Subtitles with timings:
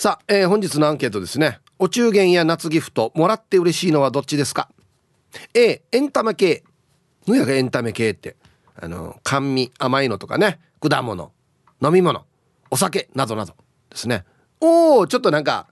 [0.00, 1.58] さあ、えー、本日のアンケートですね。
[1.76, 4.68] お中元や夏ギフトもらって嬉しいのはどっちですか
[5.54, 6.62] ？A エンタメ系。
[7.26, 8.36] ぬやがエンタメ系って
[8.80, 10.60] あの甘味甘いのとかね。
[10.80, 11.32] 果物。
[11.82, 12.24] 飲み物。
[12.70, 13.08] お酒。
[13.16, 13.56] などなど。
[13.90, 14.24] ですね。
[14.60, 15.66] おおちょっとなんか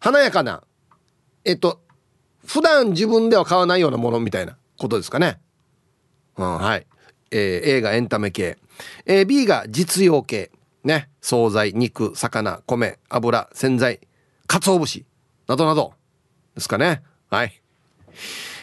[0.00, 0.64] 華やかな
[1.44, 1.80] えっと
[2.44, 5.38] 普段自分では買わないようなものみたいなことですかね。
[6.36, 6.86] うんはい、
[7.30, 8.58] えー、A がエンタメ系、
[9.06, 10.50] えー、B が実用系。
[10.84, 11.08] ね。
[11.20, 14.00] 惣菜肉魚米油洗剤
[14.46, 15.04] 鰹節
[15.46, 15.94] などなど。
[16.54, 17.02] ですかね。
[17.30, 17.60] はい。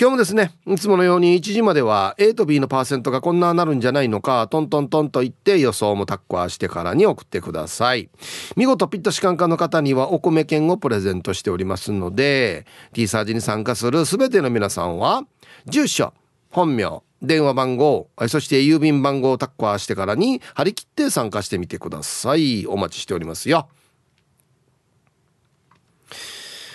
[0.00, 8.08] 今日もですね、いつものように1時までは A と B のパーセントがこんななるんじゃないのか、トントントンと言って予想もタッコアしてからに送ってください。
[8.56, 15.24] 見事ピッタシカンカンの方にはお米券をプレゼントしておりますので、T サージに参加する全ての皆さんは、
[15.66, 16.14] 住所、
[16.50, 22.66] 本名、電話番号、そして郵便番号をタッカーしてからに張り切って参加してみてください。
[22.66, 23.68] お待ちしておりますよ。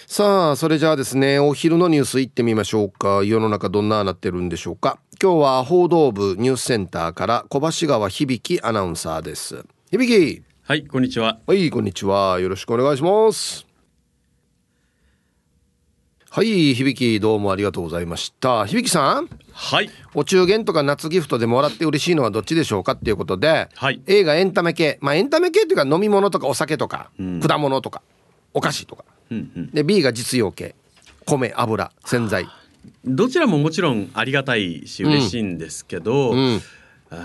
[0.07, 3.25] さあ、それじゃあですね、お昼のニュース行ってみましょうか。
[3.25, 4.99] 世の中どんななってるんでしょうか。
[5.21, 9.65] 今日は報道部ニュースセンターから小橋川響アナウンサーです。
[9.91, 11.39] 響はい、こんにちは。
[11.45, 12.39] はい、こんにちは。
[12.39, 13.66] よろしくお願いします。
[16.37, 18.67] はい響どうもありがとうございました。
[18.67, 19.27] 響さん。
[19.53, 19.89] はい。
[20.13, 24.99] お中元とか夏ギフトでもらって嬉しいのはどっちでしょうかっていうことで、はい、映画エンタメ系。
[25.01, 28.03] まあエンタメ系っていうか飲み物とかお酒とか、うん、果物とか
[28.53, 30.75] お菓子とか、うんうん、で B が実用系。
[31.25, 32.45] 米油洗剤。
[33.03, 36.37] どちらももちろんありがたいし嬉しいんですけど、うん。
[36.37, 36.61] うん、
[37.09, 37.15] あ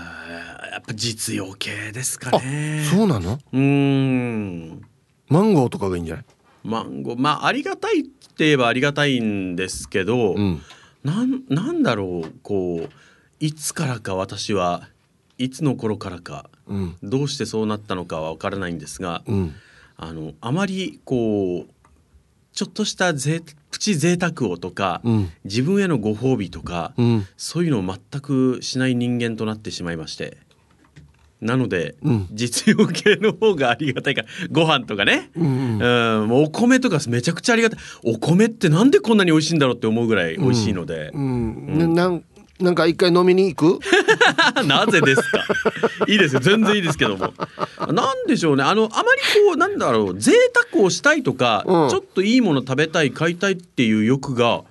[0.71, 2.83] やっぱ実用系ですかね。
[2.89, 3.37] そうなの？
[3.53, 4.81] うん。
[5.27, 6.25] マンゴーとかがいいんじゃない？
[6.63, 7.19] マンゴー。
[7.19, 10.61] まあありがたいって言えばありがたいんですけど、うん、
[11.03, 12.89] なんなんだろうこう
[13.39, 14.87] いつからか私は
[15.37, 19.53] いつの頃からか、うん、どうしてそうなったのかは分からないんですが、うん、
[19.97, 21.73] あのあまりこう
[22.53, 23.41] ちょっとしたぜ
[23.71, 30.37] プチ贅沢をとか、うん、自分へのご褒美とか、うん、そういうのを全くしない人間となってしまいまして
[31.43, 34.23] なので、うん、実用系の方がありがたいか。
[34.23, 35.85] らご飯とかね、うん、う
[36.27, 37.79] ん、お米とかめちゃくちゃありがたい。
[38.03, 41.93] お米ってなんでこんなに美味しいんだろうって思うぐらい美味しいので、うん。
[41.95, 42.23] なん
[42.59, 43.79] なんか一回飲みに行く？
[44.65, 45.43] なぜですか？
[46.07, 46.41] いいですよ。
[46.41, 47.33] 全然いいですけども。
[47.91, 48.63] なんでしょうね。
[48.63, 50.19] あのあまりこうなんだろう。
[50.19, 50.33] 贅
[50.71, 54.63] 沢をしたいとか、ちょっといいもの食べたい買いたいっていう欲が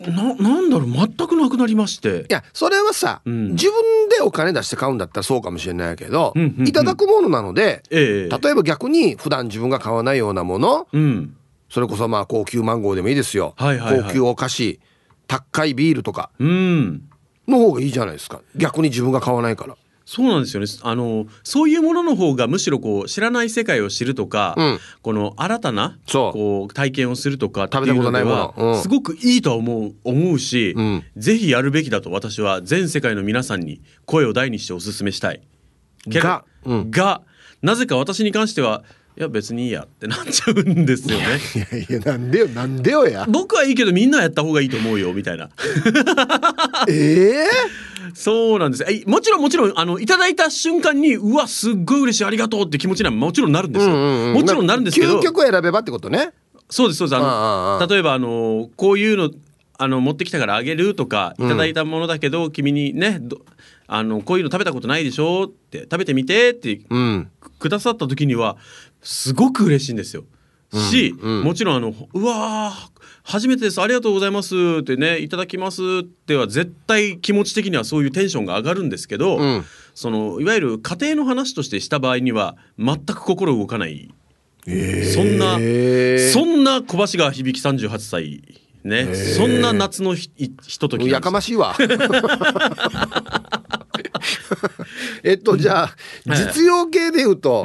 [0.00, 2.26] ななんだろう全くなくなりまして。
[2.28, 11.36] いやそれはさ、うん、自分でお金出して買うんだったらそうかもしれないけど、うんうんうん、いただくものなので、えー、例えば逆に普段自分が買わないようなもの、うん、
[11.68, 14.80] それこそまあ高級マンゴーでもいいですよ、はいはいはい、高級お菓子
[15.26, 18.40] 高いビールとかの方がいいじゃないですか。
[18.56, 19.76] 逆に自分が買わないから。
[20.12, 20.66] そうなんですよね。
[20.82, 35.42] あのそういうものの方がむしろこう知らない世界を知るとか、うん、この新たなこう体験をするとか食べたことないもの、うん、すごくいいとは思う思うし、うん、ぜひやるべきだと私は全世界の皆さんに声を大にしてお勧めしたい。
[36.08, 37.22] が、が
[37.62, 38.82] なぜか私に関しては
[39.20, 41.24] いや別にいいやってなっちゃうんですよね。
[41.54, 41.58] い
[41.92, 43.26] やいやなんでよなんでよや。
[43.28, 45.50] 僕はいいけどみんなやった方がいいと思うよみたいな。
[46.88, 53.92] え えー、そうなんですえもちろんもちろんあのいただいた瞬間にうわすっごい嬉しいありがとうって気持ちにはもちろんなるんですよ。
[53.92, 55.20] うんうんうん、もちろんなるんですけど。
[55.20, 56.30] 究極選べばってことね。
[56.70, 59.30] そうですそうですあの例えばあのこういうの
[59.76, 63.20] あの持ってきたからあげるとかいただいたものだけど、うん、君にね
[63.86, 65.44] あのこういうの食べたことないでしょ？
[65.44, 68.56] って食べてみてって、うん、くださった時には
[69.02, 70.24] すごく嬉しいんですよ。
[70.72, 72.72] し、うんうん、もちろんあのうわ
[73.22, 79.64] 初めてですありがとうございますってねいただきますっては絶対気持ち的にはそういうテンションが上がるんですけど、うん、
[79.94, 84.14] そのいわゆる家庭の話としてした場合には全く心動かない、
[84.66, 85.58] えー、そんな
[86.32, 88.42] そんな小橋が響き38歳。
[88.82, 90.30] ね、そんな夏のひ
[90.66, 91.76] ひとときやかましいわ
[95.22, 95.96] えっとじゃあ
[96.26, 97.64] 実用系でいうと、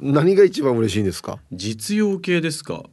[0.00, 1.38] 何が一番嬉しいんですか？
[1.52, 2.84] 実用系ですか？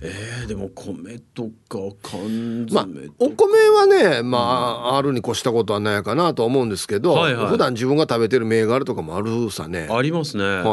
[0.00, 7.48] えー、でも米とか缶まあ詰とか、お米はねまあ、あるに越したことはないかなとは思うんですけど、はいはい。
[7.48, 9.88] 普段自分が食べてる銘柄とかもあるさね。
[9.90, 10.64] ありますね、はいはい。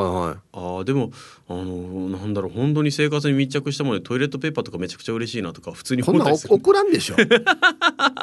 [0.54, 1.12] あーでも
[1.48, 7.16] あのなんだろう本当に生活に密着したものでトイレットペーパーとかめちゃくちゃ嬉しいなとか普通にこんな送らんでしょ。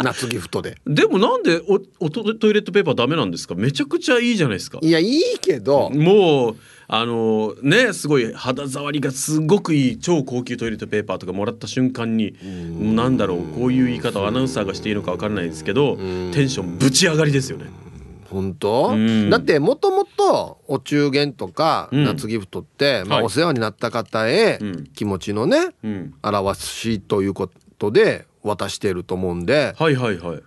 [0.03, 0.79] 夏ギフトで。
[0.87, 3.55] でもなんでおおトトイレットペーパーダメなんですか？
[3.55, 4.79] めちゃくちゃいいじゃないですか。
[4.83, 6.57] いやいいけどもう
[6.94, 12.37] あのねすごい肌触りがすごくいい超高級トイレットペーパーとかもらった瞬間に
[12.94, 16.03] なんだろうこういう言い方をアナウンサーがしていいのか分からないですけどテ
[16.43, 17.71] ンションぶち上がりですよね。
[18.29, 18.94] 本当？
[18.94, 19.31] ん。
[19.31, 22.05] だってもともとお中元とかうん。
[22.05, 23.25] 夏ギフトって、まあ、はい。
[23.25, 24.85] お世話になった方へうん。
[24.89, 27.49] 気持ちのね、うん、表しというこ
[27.79, 29.75] とで渡してると思うんで。
[29.79, 30.43] はいはいはい。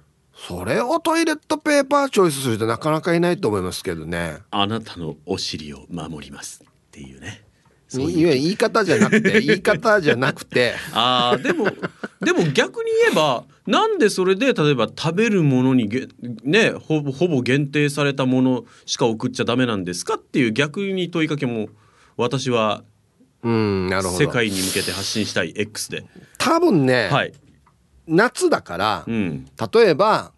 [0.48, 4.38] それをトイレットペーパーチョイスする人なかなかいないと思いますけどね。
[4.52, 7.44] あなたのお尻を守りますっていうね。
[7.88, 11.68] そういいうや言い方じゃなくて 言い方じゃなくてあーでも
[12.20, 16.08] でも逆に言えばなんでそれで例えば食べるものにげ
[16.44, 21.70] ねほぼほぼ限定されたものしか送っちゃダメなんですかっていう逆に問いかけも
[22.18, 22.84] 私は
[23.44, 26.06] うんなるほど世界に向けて発信したい X で。
[26.40, 27.34] 多分ね、はい。
[28.08, 29.46] 夏だから、うん。
[29.74, 30.32] 例えば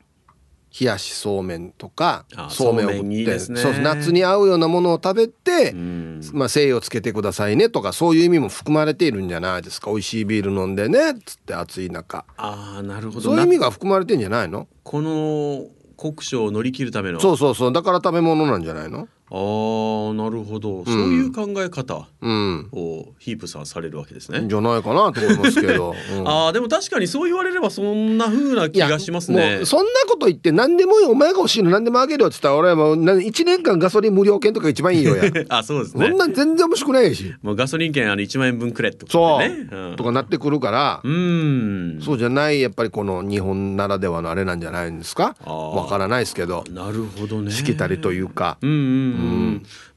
[0.79, 6.21] 冷やしそうめんとかあそうめんをそうめんい送って夏に合うようなものを食べて、うん。
[6.33, 9.89] まあ、精をつけてくださいねとかそういう意味も含まれているんじゃないですか。
[9.91, 12.25] 美味しいビール飲んでねっつって暑い中。
[12.37, 13.21] ああなるほど。
[13.21, 14.67] そういう意味なが含まれてんじゃないの？
[14.83, 15.65] この
[15.95, 17.19] 酷暑を乗り切るための。
[17.19, 17.73] そうそうそう。
[17.73, 19.07] だから食べ物なんじゃないの？
[19.29, 24.45] ああなるほど、そういう考え方うんをヒープさんされるわけですね。
[24.47, 29.61] じゃないかなと思いますけど、 うんああでも確かにそう言われればそんな風な気がしますね。
[29.65, 36.17] そんなこと言って何でもいいお前が欲しいの何でもあげるよって言ったら俺はもうな1年間ガソリン無料券とか一番いいよや あそうですねそん。
[36.17, 39.69] なん全然欲しくないしもうガソリン券あの1万円分くれってこそう、とでね。
[39.71, 42.01] うんとかなってくるから、うーん。
[42.01, 45.35] そうじゃないやっぱりこの日本ならではのあれなんじゃないんですか？
[45.45, 47.51] わからないですけどなるほどね。
[47.51, 49.16] しきたりというか、うんうんうん。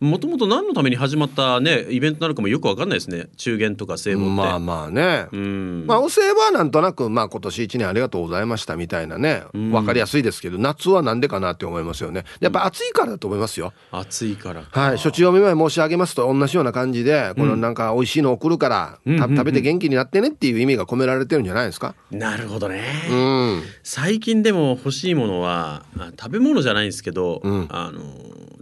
[0.01, 3.29] もともと何のために始まったねイベントなのかもよくわかんないですね。
[3.37, 4.31] 中元とか聖母って。
[4.31, 5.85] まあまあね、うん。
[5.87, 9.45] まあお歳暮はなんとなくまあ今年一年ありがとうございましたみたいなね。
[9.73, 12.25] わかりやすいですけど夏はなんでかなって思いますよね。
[12.41, 13.73] やっぱ暑いからだと思いますよ。
[13.91, 14.63] 暑いから。
[14.63, 14.81] か。
[14.81, 21.95] はい、処置お見舞い申し上げますと同じような感じでこのなんか美味しいの送るから、た食べて元気になってねっていう意味が込められてるんじゃないですか？
[22.11, 22.83] なるほどね。
[23.11, 23.63] うん。
[23.83, 27.67] 最近でも欲しいものはあ食べ物じゃないんですけど、ん。
[27.69, 28.01] あの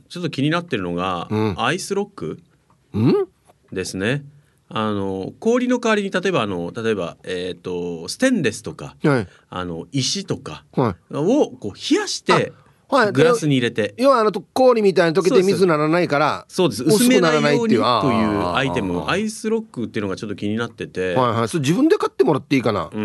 [0.09, 1.55] ちょっと気になってるのが、ん。
[1.59, 2.41] アイスロック？
[2.95, 3.29] うん？
[3.73, 4.25] ですね。
[4.71, 9.29] あの氷の代わりに例えばあの例えばえっ、とステンレスとかはい。
[9.49, 11.15] あの石とかはい。
[11.15, 13.12] をこう冷やしてあはい。
[13.12, 13.94] グラスに入れて。
[13.99, 16.85] 要はあのと氷みたいに溶けて水ならないからそうです。
[16.85, 21.49] 薄くならないようにというアイテムアイスロックっていうのがちょっと気になってて、はいはい。
[21.49, 22.90] それ自分で買ってもらっていいかな、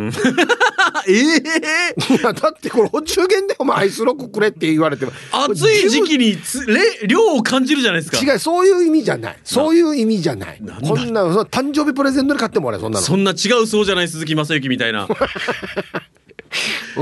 [1.08, 5.12] ええいやだってこれお中元でお前アイスロックくれって言われても。
[5.32, 8.18] 暑い時期につれ量を感じるじゃないですか。
[8.20, 9.38] 違うそういう意味じゃない。
[9.44, 10.60] そういう意味じゃない。
[10.60, 13.06] こんな誕生日プレゼントで買ってもらえそんなの。
[13.06, 15.08] そんな違うそうじゃない鈴木雅之みたいな。
[16.98, 17.02] う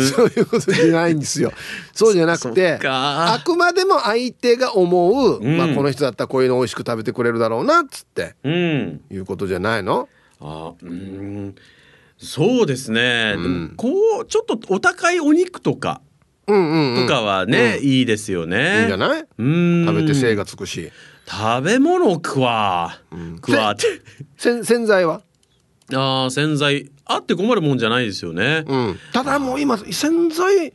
[0.00, 0.06] ん。
[0.06, 1.52] そういうことじゃないんですよ。
[1.92, 5.56] そうじゃなくそてあくまでも相手が思う、ん。
[5.56, 8.36] まあ、この人だったらこういうの美味しく食べてくれるだろうなっつって。
[8.44, 9.00] うん。
[9.10, 10.08] いうことじゃないの？
[10.40, 11.54] あうーん。
[12.18, 13.88] そうですね、でもこ
[14.22, 16.00] うちょっとお高いお肉とか。
[16.48, 18.78] うんうん、うん、とかはね、いいですよね。
[18.78, 19.24] いいんじゃない？
[19.38, 19.84] うん。
[19.86, 20.90] 食べて精がつくし。
[21.28, 22.98] 食べ物食わ、
[23.36, 24.00] 食わって。
[24.38, 25.20] せ洗剤は、
[25.92, 26.90] あー洗剤。
[27.10, 30.74] あって困るもんじゃないですよね、うん、ただもう今洗剤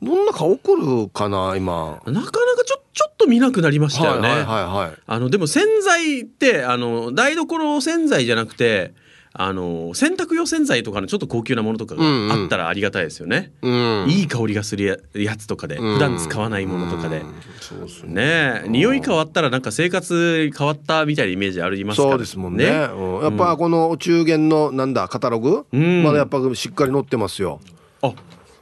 [0.00, 2.00] どんなか送るかな今。
[2.06, 2.30] なかなか
[2.64, 4.98] ちょちょっと見なくなりましたよね、はいはいはいはい。
[5.06, 8.94] あのでも洗剤ってあの台所洗剤じゃなくて
[9.32, 12.02] あの洗濯用洗剤とかのちょっと高級なものとかが
[12.34, 13.52] あったらありがたいですよね。
[13.62, 14.06] うん。
[14.08, 15.94] いい香りがするややつとかでうん。
[15.94, 17.18] 普段使わないものとかで。
[17.18, 17.34] うん。
[17.60, 18.14] そうですね。
[18.14, 22.10] ねえ匂い変わったらなんか生活変わったみたいなイメージありますから。
[22.10, 22.64] そうですもんね。
[22.66, 23.22] うん。
[23.22, 26.02] やっぱこのお中元のなんだカタログ、ん。
[26.02, 27.60] まだやっぱしっかり載ってますよ。
[28.02, 28.12] あ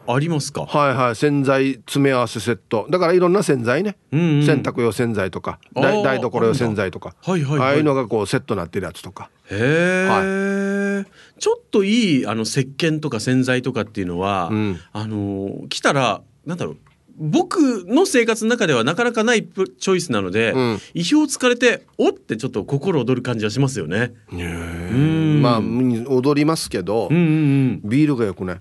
[0.08, 0.66] ありますか？
[0.66, 1.16] はいはい。
[1.16, 2.86] 洗剤詰め合わせセット。
[2.90, 4.46] だからいろんな洗剤ね、うんうん。
[4.46, 7.14] 洗濯用洗剤とか台台所用洗剤とか。
[7.22, 7.68] はいはいはい。
[7.68, 9.30] ああいうのがこうセットになってるやつとか。
[9.50, 10.06] へ
[11.02, 11.04] え、
[11.38, 14.78] ちょっといいあの石鹸とか洗剤とかっていうのは、ん。
[14.92, 16.76] あの来たらなんだろう。
[17.18, 20.78] 僕の生活の中ではなかなかないプチョイスなので、ん。
[20.92, 24.12] 意表をつかれておってちょっと心躍る感じはしますよね。
[24.30, 25.40] うん。
[25.40, 28.60] まあうん踊りますけど、うんうんビールがよくない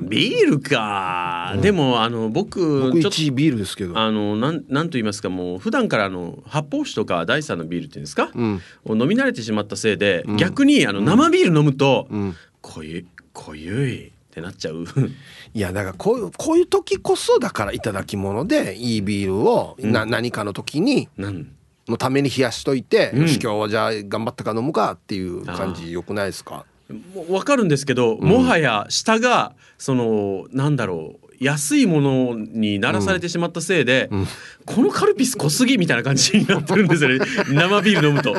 [0.00, 3.94] ビールか、でもあの僕僕ちょっ1位ビールですけど。
[3.94, 8.60] とあのなんなんと言いますかもう普段からあの発泡酒とか第三のビールっていうんですか、ん。
[8.84, 12.34] を飲み慣れてしまったせいで、逆にあの生ビール飲むと、ん。
[12.62, 14.84] 濃い濃ゆいってなっちゃう。
[15.54, 21.46] いやだからこういうこういう時こそだからいただき物でいいビールをな、何かの時になん？
[21.88, 23.22] のために冷やしといて、うん。
[23.22, 26.64] よし今日はじゃあ頑張ったから飲むかっていう感じよくないですか？
[27.14, 34.10] もう分かるんですけど、もはや下がそのなんだろう安いものにならされてしまったせいで、
[34.66, 37.18] このカルピス濃すぎみたいな感じになってるんですよね。
[37.48, 38.36] 生ビール飲むと。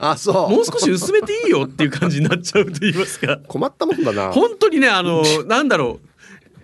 [0.00, 0.50] あそう。
[0.50, 3.38] もう少し薄めていいよっていう感じになっちゃうと言いますか。
[3.46, 4.32] 困ったもんだな。
[4.32, 6.09] 本当にねあの なんだろう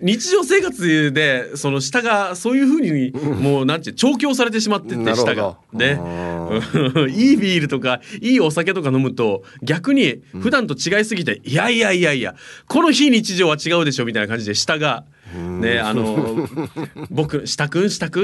[0.01, 5.57] 日常生活でその下がそういうふうにもうなんて調教されてしまってて下が。
[5.73, 5.99] ね。
[5.99, 6.59] あ
[7.09, 12.35] いいビールとかいいお酒とか飲むと逆に普段と違いすぎて、いやいやいやいや
[12.67, 15.05] この非日常は違うでしょみたいな感じで下が。
[15.35, 16.47] ねあの
[17.11, 18.21] 僕下くん下く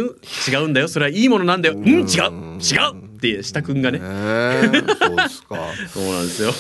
[0.50, 0.52] ん？
[0.52, 0.88] 違うんだよ。
[0.88, 1.76] それはいいものなんだよ。
[1.76, 1.96] うん違う。
[1.96, 4.00] 違うって下くんがね。
[4.00, 5.56] そうですか。
[5.88, 6.52] そうなんですよ。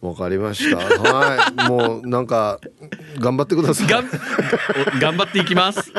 [0.00, 0.76] わかりました。
[0.76, 1.68] はい。
[1.68, 2.60] もうなんか
[3.18, 3.88] 頑張ってください。
[5.00, 5.92] 頑張っていきます。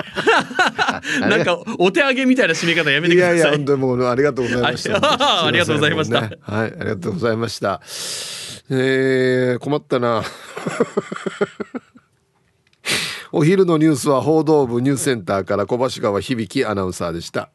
[1.20, 3.38] なんかお手上げみたいな締め方やめていください。
[3.40, 4.98] やいや本当にもうありがとうございました。
[4.98, 6.22] あ ありがとうございました。
[6.22, 6.32] はい。
[6.42, 7.82] ありがとうございました。
[8.70, 10.24] えー、困ったな。
[13.34, 17.52] お昼のニュースは報道部ニュースセンターから小橋川響アナウンサーでした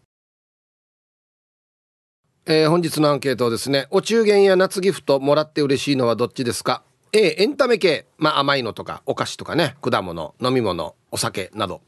[2.46, 6.82] えー本日のアンケートですねお中元や夏ギフトもらって嬉しいのはどっちですか
[7.12, 8.06] ？A エンタメ系。
[8.18, 9.76] まあ甘いのとかお菓子とかね。
[9.80, 11.82] 果物飲み物お酒など。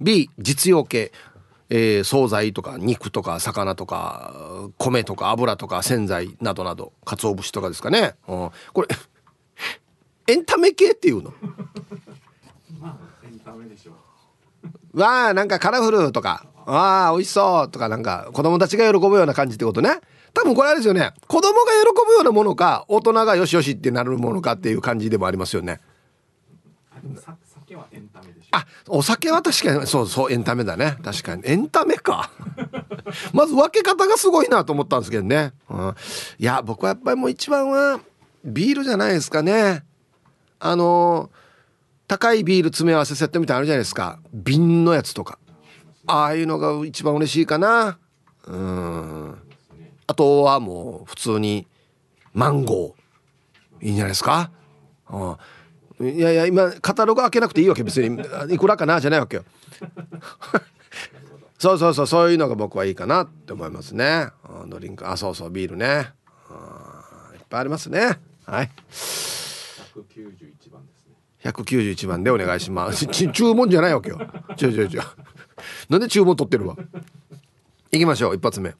[0.00, 1.12] B 実用系。
[1.70, 4.34] えー惣菜とか肉とか魚とか
[4.78, 6.92] 米とか油とか洗剤などなど。
[7.04, 8.88] 鰹節とかですかね、うん、これ
[10.26, 11.32] エンタメ系っていうの？
[14.92, 17.70] わあなんかカラフルとかああ美味しそう。
[17.70, 20.00] とかなんか子供たちが喜ぶような感じってことね。
[20.32, 21.12] 多分これあれですよね。
[21.28, 25.80] 子供が喜ぶようなものか大人がよしよしってなるものかっていう感じでもありますよね。
[28.50, 30.96] あお酒は確かにそうそうエンタメだね。
[31.02, 31.42] 確かに。
[31.44, 32.30] エンタメか。
[33.32, 35.94] まず分け方がすごいなと思ったんですけどね、うん、
[36.38, 38.00] いや僕はやっぱりもう一番は
[38.44, 39.84] ビールじゃないですかね。
[40.58, 41.30] あの
[42.06, 44.18] 高いビール詰め合わせセットみたいなのあるじゃないですか。
[44.32, 45.38] 瓶のやつとか
[46.06, 47.98] ああいうのが一番嬉しいかな。
[48.46, 49.38] うん。
[50.06, 51.66] あとはもう普通に
[52.32, 53.86] マンゴー。
[53.86, 54.50] いいんじゃないですか、
[55.10, 58.22] うん、いやいや今カタログ開けなくていいわけ別に。
[58.54, 59.44] いくらかなじゃないわけよ。
[61.58, 64.28] そうそうそうそういうのが僕はいいかなって思いますね。
[64.62, 65.08] うんドリンク。
[65.08, 66.12] あそうそうビールね。
[66.50, 66.56] うん
[67.36, 68.18] いっぱいありますね。
[68.44, 68.70] はい。
[69.94, 71.14] 191番ですね。
[71.42, 73.06] 191番でお願いします。
[73.06, 74.20] ち注文じゃないわけよ。
[74.60, 75.02] 違う違う違う
[75.88, 76.76] なんで注文取ってるわ？
[77.92, 78.74] 行きましょう一発目。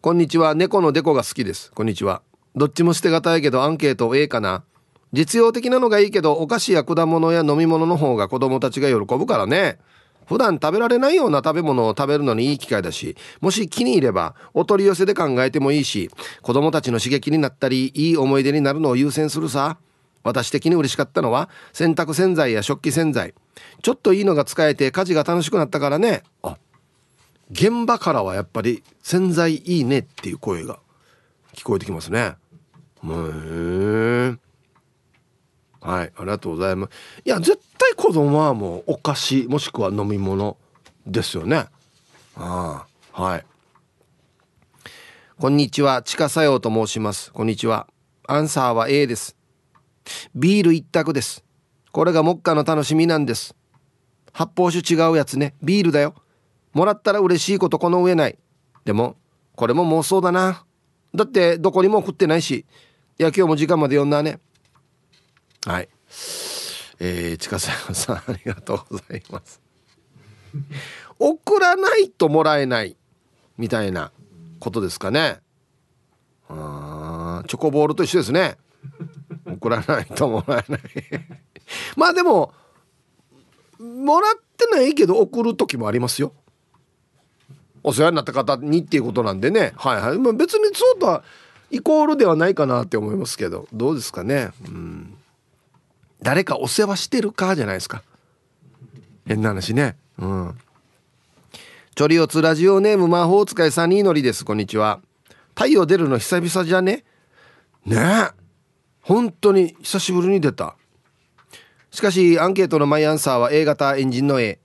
[0.00, 0.54] こんにちは。
[0.54, 1.70] 猫のデコが好きです。
[1.72, 2.22] こんにちは。
[2.56, 4.64] どっちも捨てがたいけどアンケート A かな。
[5.12, 9.78] 実用的なのがいいけどお菓子や果物や飲み物の方が子供たちが喜ぶからね。
[10.26, 16.10] 普段食べられないような食べ物を食べるのにいい機会だしもし気に入ればお取り寄せで考えてもいいし
[16.42, 19.78] 子供たちの刺激になったりいい思い出になるのを優先するさ。
[20.22, 23.34] 私的に嬉しかったのは洗濯洗剤や食器洗剤。
[23.82, 26.22] ちょっといいのが使えて家事が楽しくなったからね。
[26.42, 26.56] あ
[27.50, 30.78] 現場からはやっぱり洗剤いいねっていう声が
[31.54, 32.36] 聞こえてきますね。
[33.04, 34.36] へえ
[35.80, 37.22] はいありがとうございます。
[37.24, 40.56] いや絶対子供はもうお菓子もしくは飲み物
[41.06, 41.66] ですよね。
[42.36, 43.44] ああはい。
[45.38, 47.32] こんにちは地下作用と申します。
[47.32, 47.88] こんにちは。
[48.28, 49.41] アンサーは A です。
[50.34, 51.44] ビール一択です。
[51.92, 53.54] これが目下の楽しみなんです。
[54.32, 55.54] 発泡酒違うやつね。
[55.62, 56.14] ビールだよ。
[56.72, 58.38] もらったら嬉しいことこの上ない。
[58.84, 59.16] でも
[59.54, 60.64] これも妄想だな。
[61.14, 62.64] だってどこにも送ってないし。
[63.18, 64.40] いや今日も時間まで読んだね。
[65.66, 65.88] はい。
[66.98, 69.60] えー、近沢さんありがとうございます。
[71.18, 72.96] 送らないともらえない。
[73.58, 74.12] みたいな
[74.60, 75.40] ことですかね。
[76.48, 78.56] あーチョコボールと一緒ですね。
[79.46, 80.80] 送らないともらえない。
[81.96, 82.52] まあでも
[83.78, 86.32] もらってないけど送る時もありますよ。
[87.82, 89.72] お世話になった方にっていうことなんでね。
[89.76, 91.24] はいはい、まあ、別にそうとは
[91.70, 93.66] イコールではないかなって思いますけど。
[93.72, 94.50] どうですかね。
[94.66, 95.16] うん。
[96.22, 98.02] 誰かお世話してるかじゃないですか。
[99.26, 99.96] 変な話ね。
[100.18, 100.58] うん。
[101.94, 104.44] チョリオツラジオネーム魔法使いサニーのりです。
[104.44, 105.00] こんにちは。
[105.54, 107.04] 太陽出るの久々じゃね？
[107.84, 107.96] ね。
[107.96, 108.41] え
[109.02, 110.76] 本当に久しぶりに出た。
[111.90, 114.58] しかしアンケートのマイアンサーは A 型エンジンの A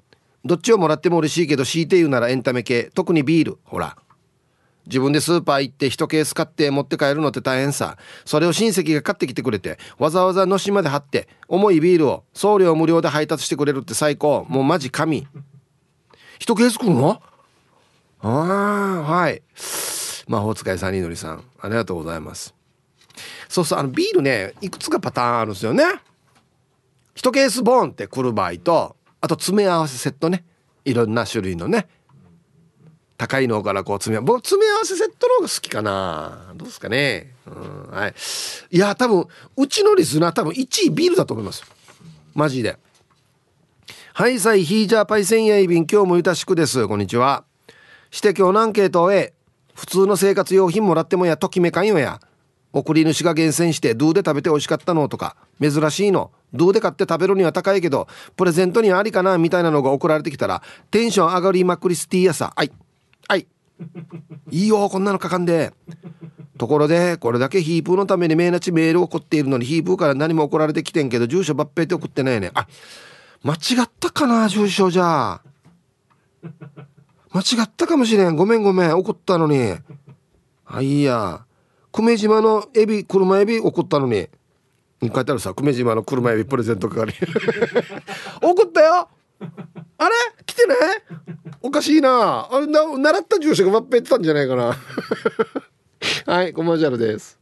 [0.46, 2.90] どっちをもらっても嬉しいけど強いて言うならエンタメ系。
[2.94, 3.58] 特にビール。
[3.66, 3.98] ほら。
[4.86, 7.98] 自分でスーパー行って1ケース買って持って帰るのって大変さ。
[8.24, 14.46] それを親戚が買ってきてくれてわざわざのしまで貼って重いビールを送料無料で配達してくれるって最高。
[14.48, 15.28] もうマジ神。
[16.40, 17.22] 1ケース来るの？
[18.22, 19.42] ああはい。
[20.30, 22.57] 魔法使いサニーのりさんありがとうございます。
[23.50, 25.84] そうそうあのビールねいくつかパターンあるんですよね。
[27.16, 30.46] 1ケースボーンって来る場合とあと詰め合わせセットね。
[30.86, 31.88] いろんな種類のね。
[33.18, 36.54] 高いのからこう詰め僕詰め合わせセットの方が好きかな。
[36.56, 38.14] どうですかね、うん、はい。
[38.70, 39.26] いや多分
[39.58, 41.64] うちのリスナー多分1位ビールだと思います。
[42.36, 42.78] マジで。
[44.14, 46.88] はいさいヒージャーパイセンやいびん今日もゆたしくです。
[46.88, 47.44] こんにちは。
[48.12, 49.12] して今日のアンケートを
[49.76, 52.20] 普通の生活用品もらってもやときめかんよや。
[52.78, 62.72] 送り主が厳選してドゥで食べて美味しかったのとか珍しいのドゥで買って食べるには高いけどプレゼントにありかなみたいなのが送られてきたらテンション上がりまくりスティーやさはい。
[63.28, 63.48] はい。
[64.52, 65.74] いいよこんなのかかんで。
[66.58, 72.52] ところでこれだけヒープーのためにメーナチメールを送っているのにヒープーから何も送られてきてんけど住所抜兵って送ってないね。
[72.54, 72.68] あ
[73.44, 75.42] 間違ったかな住所じゃ。
[77.32, 78.36] 間違ったかもしれん。
[78.36, 78.98] ごめんごめん。
[78.98, 79.76] 送ったのに。
[80.66, 81.47] あいいや。
[81.98, 84.30] 久米島のエビ車エビ送ったのに。
[85.02, 87.12] 書いてあるさ久米島の車エビプレゼント係。
[88.40, 89.10] 送ったよ。
[89.98, 90.14] あれ？
[90.46, 90.76] 来てね
[91.60, 92.48] おかしいな。
[92.52, 94.78] あな習った住所がワッペってたんじゃないかな。
[96.32, 97.40] はいコマーシャルです。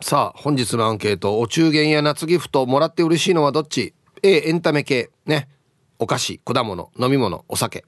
[0.00, 1.40] さあ本日のアンケート。
[1.40, 5.10] お中元や夏ギフトもらって嬉しいのはどっち？A エンタメ系。
[5.24, 5.48] ね。
[5.98, 7.84] お菓子果物飲み物お酒。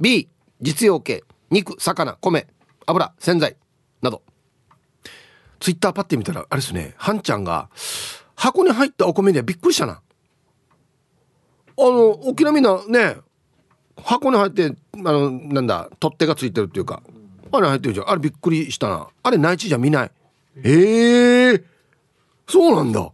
[0.00, 0.28] B
[0.60, 1.22] 実用系。
[1.50, 2.48] 肉魚米。
[2.86, 3.59] 油洗剤。
[4.02, 4.22] など。
[5.60, 6.94] ツイッターパッて見たらあれですね。
[6.96, 7.68] はんちゃんが
[8.34, 10.00] 箱に入ったお米でびっくりしたな。
[11.78, 13.16] あの沖縄みんなね
[14.02, 17.02] 箱に入ってあのなんだ取っ手がついてるっていうか
[17.52, 18.10] あれ入ってるじゃん。
[18.10, 19.08] あれびっくりしたな。
[19.22, 20.10] あれ内地じゃ見ない。
[20.56, 21.64] ええー、
[22.48, 23.12] そうなんだ。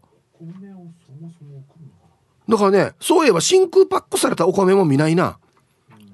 [2.48, 5.38] だからねそういえば真空パックされたお米も見ないな。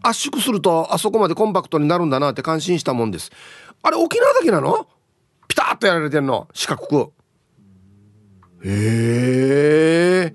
[0.03, 3.31] 圧縮するとあそこまでコンパクトになるんだなって感心したもんです。
[3.83, 4.87] あれ沖縄だけなの？
[5.49, 6.49] ピタッとやられてんの？
[6.55, 7.13] 四角く。
[8.65, 10.35] へえ。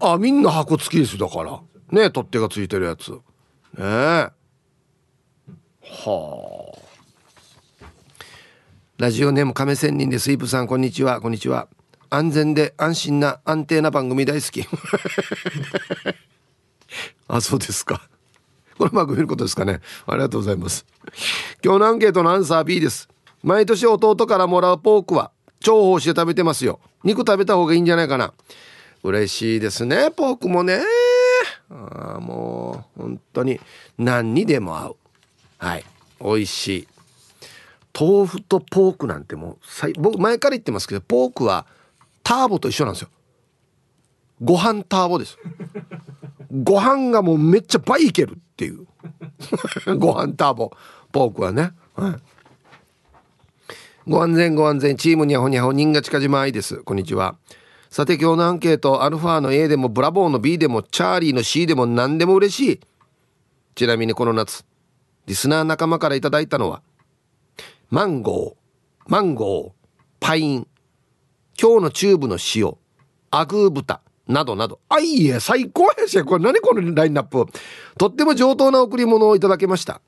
[0.00, 1.60] あみんな箱付きですだから。
[1.90, 3.10] ね取っ手がついてるやつ。
[3.12, 3.18] ね
[3.78, 3.82] え。
[3.82, 4.32] は
[6.74, 6.78] あ。
[8.96, 11.20] ラジオネーム亀仙人でスイープさんこんにちは。
[11.20, 11.68] こんにちは。
[12.08, 14.64] 安全で安心な安定な番組大好き。
[17.28, 18.08] あそうですか。
[18.80, 19.80] これうまく見ることですかね。
[20.06, 20.86] ありがとうございます。
[21.62, 23.10] 今日のアンケートのアンサー B です。
[23.42, 26.80] 毎年弟からもらうポークは重宝して食べてますよ。
[27.04, 28.32] 肉食べた方がいいんじゃないかな。
[29.02, 30.80] 嬉しいですねポークもね。
[31.68, 33.60] あもう本当に
[33.98, 34.96] 何にでも合う。
[35.58, 35.84] はい。
[36.18, 36.88] 美味しい。
[37.98, 41.66] 豆腐とポークなんてもう僕前から言ってますけどポークは
[42.22, 43.10] ターボと一緒なんですよ。
[44.40, 45.36] ご飯ターボです。
[46.50, 48.38] ご飯がもうめっちゃ倍いける。
[48.60, 48.86] っていう。
[49.96, 50.70] ご飯ターボ
[51.10, 52.14] ポークはね、はい、
[54.06, 54.96] ご安全ご安全。
[54.98, 55.72] チームにゃほにゃほ。
[55.72, 56.76] 人が近島愛です。
[56.82, 57.36] こんにちは。
[57.88, 62.80] さて今日のアンケートアルファの A でもブラボーの B でもチャーリーの C でも何でも嬉しい。
[63.74, 64.64] ちなみにこの夏
[65.26, 66.82] リスナー仲間からいただいたのは
[67.88, 69.72] マンゴーマンゴー
[70.20, 70.66] パイン。
[71.58, 72.76] 今日のチューブの塩
[73.30, 74.02] アグー豚。
[74.30, 74.80] などなど。
[74.88, 77.46] あいえ最高やしこれ何このラインナップ。
[77.98, 80.00] とっても上等な贈り物をいただけました。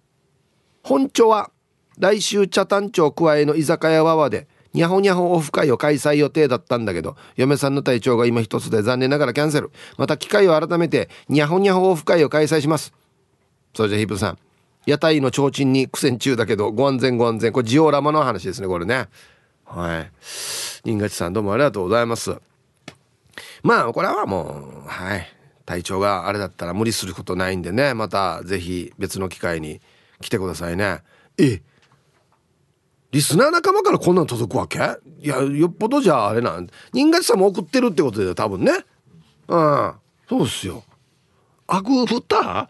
[0.83, 1.51] 本庁は
[1.99, 9.71] 来週茶炭町加えの居酒屋わわでにゃほにゃほオフ会を開催予定だったんだけど嫁さんの体調が今一つで残念ながらキャンセル。
[9.99, 12.95] また機会を改めてにゃほにゃほオフ会を開催します。
[13.75, 14.39] それじゃヒープさん。
[14.87, 17.53] 屋台の提灯に苦戦中だけどご安全ご安全。
[17.53, 19.09] これジオラマの話ですねこれね。
[19.65, 20.11] はい。
[20.21, 22.37] 新勝さんどうもありがとうございます。
[23.63, 25.27] まあこれはもうはい。
[25.65, 27.95] 体調があれだったら無理することないんでね。
[27.95, 29.81] また是非別の機会に
[30.21, 31.03] 来てくださいね。
[31.39, 31.63] え
[33.13, 34.79] リスナー仲間からこんなの届くわけ？
[35.21, 38.73] いやよっぽどじゃああれなん人勝さんも送ってるってことで多分ね。
[39.49, 39.93] うん。
[40.29, 40.83] そうっすよ。
[41.69, 42.69] アグフタ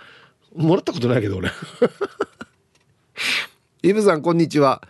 [0.54, 1.50] もらったことないけど俺。
[3.82, 4.82] イブさんこんにちは。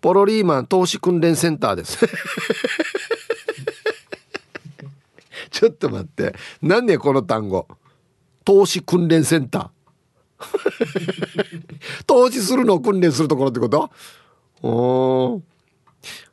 [0.00, 1.98] ポロリーマン投資訓練センターです。
[5.56, 6.34] ちょっと待って。
[6.60, 7.66] 何ねこの単語。
[8.44, 12.04] 投資訓練センター。
[12.06, 13.90] 投資するのを訓練するところってこと？
[14.62, 15.40] お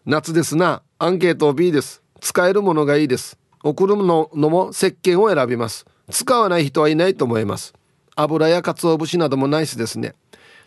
[0.05, 0.81] 夏ですな。
[0.99, 2.03] アンケート B です。
[2.19, 3.39] 使えるものがいいです。
[3.63, 5.85] 送るののも石鹸を選びます。
[6.11, 7.73] 使わない人はいないと思います。
[8.17, 10.15] 油や鰹節などもナイスですね。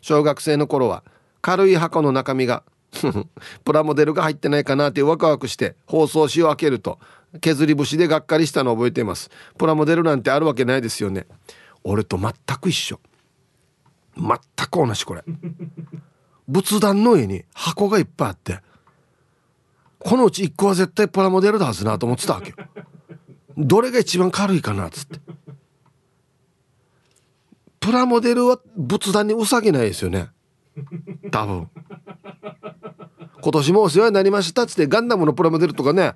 [0.01, 1.05] 小学生の頃は
[1.43, 2.63] 軽い箱の中身が
[3.65, 6.99] プラモデルが入ってないかなってワクワクして包装紙を開けると
[7.37, 9.31] 削り節でがっかりしたのを覚えています。
[9.59, 11.27] プラモデルなんてあるわけないですよね。
[11.85, 13.01] 俺と全く一緒。
[14.17, 14.29] 全
[14.69, 15.25] く同じこれ。
[16.49, 18.61] 仏壇の上に箱がいっぱいあって。
[19.99, 22.51] このうち1個は絶対プラモデルだはずなと思ってたわけ。
[22.51, 22.57] よ
[23.57, 25.21] どれが一番軽いかなっつって。
[27.81, 30.29] プラモデルは仏壇にうさぎないですよね。
[31.31, 31.71] 多分。
[33.41, 36.15] 今年もお世話になりましたっつってガンダムのプラモデルとかね。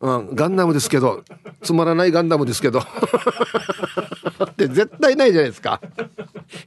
[0.00, 1.24] うん、ガンダムですけど
[1.62, 2.80] つまらないガンダムですけど。
[4.44, 5.80] って絶対ないじゃないですか。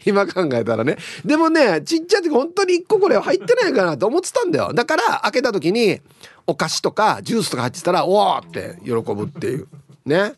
[0.05, 0.97] 今考えたらね。
[1.25, 4.73] でもねちっちゃい時本当に1個これ入ってないかなと思ってたんだよ。
[4.73, 6.01] だから開けた時に
[6.47, 9.67] お菓子とかジュースとか入ってたらおおって喜ぶっていう。
[10.05, 10.33] ね。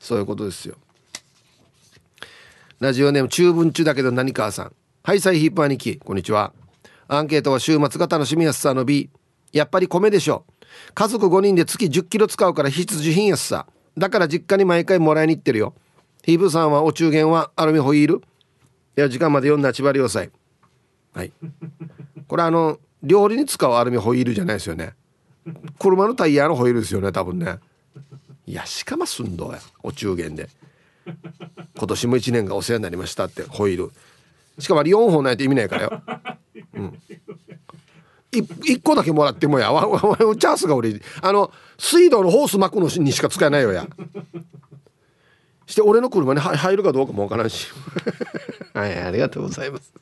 [0.00, 0.76] そういうことですよ。
[2.80, 4.72] ラジオネーム中文中だけど何川さん。
[5.04, 6.52] ハイサイヒップ兄貴こんにちは。
[7.08, 9.10] アンケートは週末が楽しみやすさの B
[9.52, 10.44] やっぱり米でしょ。
[10.94, 13.66] 家族5人で月10キロ使うから必需品やすさ。
[13.96, 15.74] だから実家に毎回もらいに行ってるよ。
[16.24, 18.22] ヒーブさんはお中元はアルミホイール。
[18.96, 20.30] いや時間まで読んだ千葉良斎
[21.12, 21.32] はい。
[22.26, 24.94] これあの料理に使うアルミホイールじゃないですよね。
[25.78, 27.58] 車のタイヤのホイールですよね多分ね。
[28.46, 30.48] いやしかますんどやお中元で。
[31.76, 33.92] 今年も1年がお世話になりましたってホイール。
[34.58, 36.02] しかもあれ4本ないと意味ないからよ、
[38.32, 39.72] 1個だけもらってもや。
[39.72, 41.00] わわわチャンスが俺。
[41.20, 43.86] あの水道のホース巻くのにしか使えないよや。
[45.66, 47.68] して俺の車に入るかどうかもわからんし。
[48.72, 49.92] はいありがとうございます。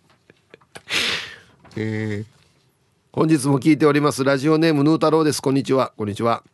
[1.76, 2.26] えー、
[3.12, 4.22] 本日も聞いております。
[4.22, 5.42] ラジオネームヌー太郎です。
[5.42, 5.92] こんにちは。
[5.96, 6.44] こんにちは。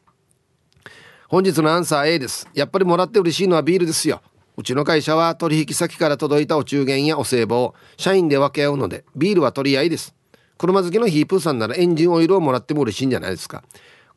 [1.28, 2.48] 本日のアンサー A です。
[2.54, 4.22] やっぱりもらって嬉しいのはビールですよ。
[4.56, 10.14] うちの会社は取引先から届いたお中元やお歳暮を社員で分け合うのでビールは取り合いです。
[10.58, 13.62] 車好きのヒープーさんならエンジンオイルをもらっても嬉しいんじゃないですか。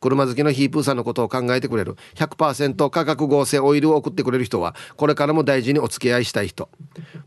[0.00, 1.96] 車好きのヒープーさんのことを考えてくれる。
[2.14, 6.70] 100%価格合成オイルを送ってくれる人はこれからも大事にお付き合いしたい人。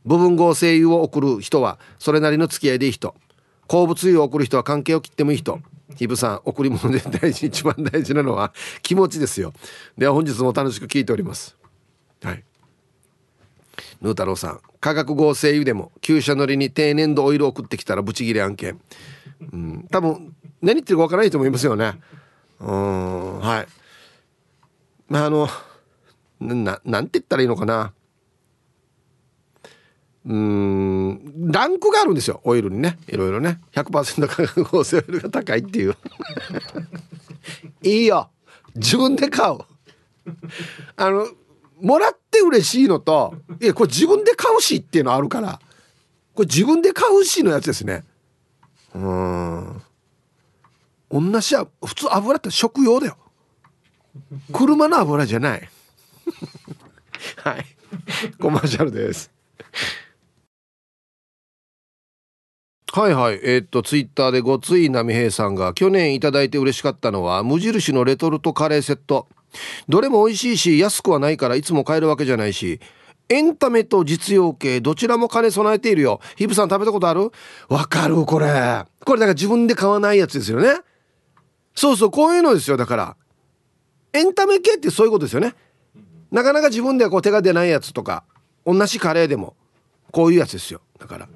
[0.06, 3.15] 部分合成油を送る人はそれなりの付き合いでいい人。
[3.67, 5.60] 鉱物油を送る人は関係を切ってもいい人。
[5.95, 9.54] ヒブさん贈り物で大事一番大事なのは気持ちですよ。
[9.97, 11.56] では本日も楽しく聞いております。
[12.23, 12.43] はい。
[14.04, 18.80] ヌー太郎さん化学合成油でも旧車乗りに低粘度オイルを送ってきたらブチギレ案件。
[19.52, 21.94] うん多分何言ってるか分からないと思いますよね。
[22.60, 23.68] うんはい。
[25.08, 25.48] まああの
[26.42, 27.94] ななんて言ったらいいのかな。
[30.26, 32.98] うんランクがあるんですよオイルにね。
[33.08, 33.62] いろいろね。
[33.74, 35.96] 100%化学合成オイルが高いっていう。
[37.84, 38.30] いいよ。
[38.76, 39.60] 自分で買う。
[40.98, 41.28] あの
[41.82, 45.60] もらって嬉しいのといやこれ自分で買うしっていうのあるから
[46.34, 48.04] これ自分で買うしのやつですね。
[48.96, 49.82] うん。
[51.12, 53.17] 同じは普通油って食用だよ。
[54.52, 55.69] 車の油じゃない。
[57.38, 57.65] はい。
[58.39, 59.32] コマーシャルです。
[62.91, 63.39] はいはい。
[63.43, 69.28] えー、っとツイッターでごつい波平さんが去年いただいて嬉しかったのは無印のレトルトカレーセット。
[69.89, 72.80] どれも美味しいし安くはないからいつも買えるわけじゃないし。
[73.30, 76.20] エンタメと実用系どちらも金備えているよ。
[76.36, 77.32] ヒブさん食べたことある？
[77.70, 78.84] わかるこれ。
[79.06, 80.82] これだから自分で買わないやつですよね。
[81.74, 83.16] そうそうこういうのですよだから。
[84.12, 85.56] エンタメ系ってそういうことですよね。
[86.32, 88.26] なかなか自分ではこう手が出ないやつとか
[88.66, 89.56] 同じカレーでも
[90.12, 90.82] こういうやつですよ。
[91.00, 91.30] だから。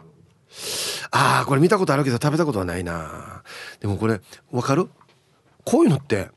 [1.11, 3.43] ああこれ見たことあるけど食べたことはないな。
[3.79, 4.19] でもこれ
[4.51, 4.89] わかる？
[5.63, 6.27] こういうのって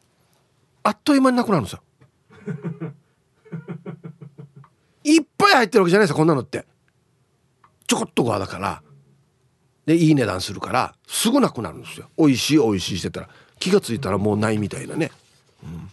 [0.82, 1.82] あっという間になくなるんですよ。
[5.04, 6.66] いっぱい入ってるわけじゃないですよこんなのって。
[7.86, 8.82] ちょこっとがだから。
[9.86, 12.08] でいい値段するからすぐなくなるんですよ。
[12.16, 13.28] 美味しい美味しいしてたら。
[13.58, 15.10] 気が付いたらもうないみたいなね、
[15.62, 15.90] うん、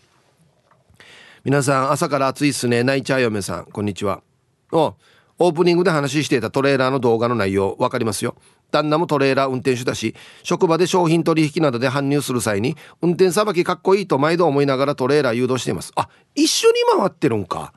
[1.43, 2.83] 皆さん朝から暑いっすね。
[2.83, 4.21] 泣いちゃう嫁さんこんにちは。
[4.71, 4.95] お
[5.39, 8.35] オープニングで話していたトレーラーの動画の内容分かりますよ。
[8.71, 15.91] 旦那もトレーラー運転手だし職場で商品取引などで搬入する際に運転さばきかっこいいと毎度思いながらトレーラー誘導しています。
[15.95, 17.73] あ一緒に回ってるんか。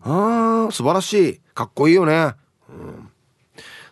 [0.00, 1.40] あー素晴らしい。
[1.54, 2.34] かっこいいよね、
[2.68, 3.08] うん、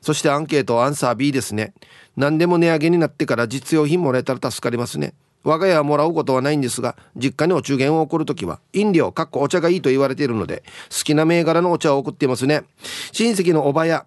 [0.01, 1.75] そしてアンケートアンサー B ですね。
[2.17, 5.15] 何でも値上げになってから実用品もらえたら助かりますね。
[5.47, 12.65] 我が家はもらうことはないんですが実家にお中元を送るときは飲料かっこお茶がいいと言われているので好きな銘柄のお茶を送っていますね。
[13.13, 14.07] 親戚のおばや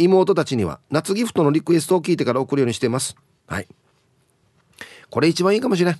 [0.00, 3.16] 妹たちには夏ギフトのリクエストを聞いてから送るようにしています。
[3.46, 3.68] はい。
[5.10, 5.96] これ一番いいかもしれん。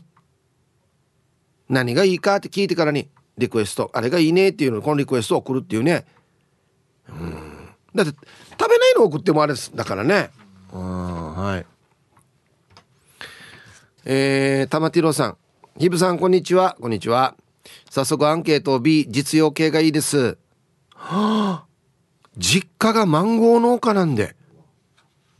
[1.68, 3.08] 何がいいかって聞いてからに
[3.38, 6.04] リクエストあれがいいねっていうのこのリクエストを送るっていうね。
[7.08, 7.68] うん。
[7.94, 8.12] だって
[8.58, 9.70] 食べないの送ってもあれです。
[9.72, 10.30] だからね。
[10.72, 11.73] うんはい。
[14.06, 15.36] えー、玉ティロさん。
[15.78, 16.76] ヒブさんこんにちは。
[16.78, 17.36] こんにちは。
[17.88, 20.36] 早速アンケート B 実用系がいいです。
[20.94, 21.64] は あ
[22.36, 24.36] 実家がマンゴー農家なんで。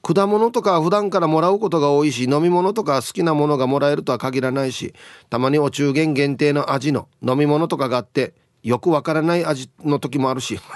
[0.01, 4.93] 果物とか普段からもらうことが多いし飲み物とか好きなものがもらえるとは限らないし
[5.31, 10.59] たまにお中元限定の味の飲み物とかがあってよくわからない味の時もあるし。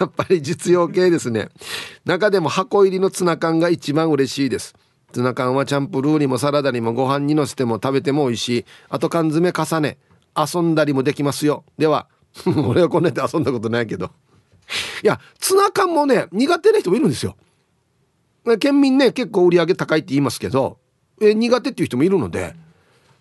[0.00, 1.48] やっぱり実用系ですね。
[2.04, 4.74] 中でも箱入りのツナ缶が一番嬉しいです。
[5.12, 8.64] ツナ缶はチャンプルーにもサラダにもご飯にのせても食べても美味しい。
[8.88, 9.98] あと缶詰重ね。
[10.36, 11.64] 遊んだりもできますよ。
[11.78, 12.08] では
[12.68, 14.10] 俺はこんなで遊んだことないけど。
[15.02, 17.36] いやツナ缶もね苦手な人もいるんですよ。
[18.58, 20.78] 県民ね結構売り上げ高いって言いますけど
[21.20, 22.56] え苦手っていう人もいるのでだか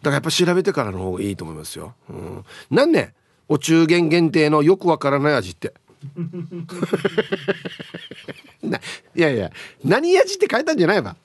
[0.04, 3.16] らやっぱ調べてからの方がいいと思いますよ、うん、なんね
[3.48, 5.74] お中元限定のよくわからない味って。
[9.16, 9.52] いやいや
[9.84, 11.16] 何味って書いたんじゃないわ。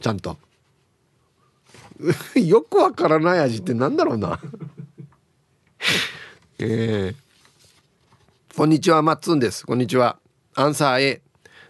[0.00, 0.38] ちゃんと。
[2.34, 4.40] よくわからない味ってなんだろうな。
[6.60, 9.66] えー、こんにちはマッツンです。
[9.66, 10.18] こんにちは。
[10.54, 11.22] アンサー A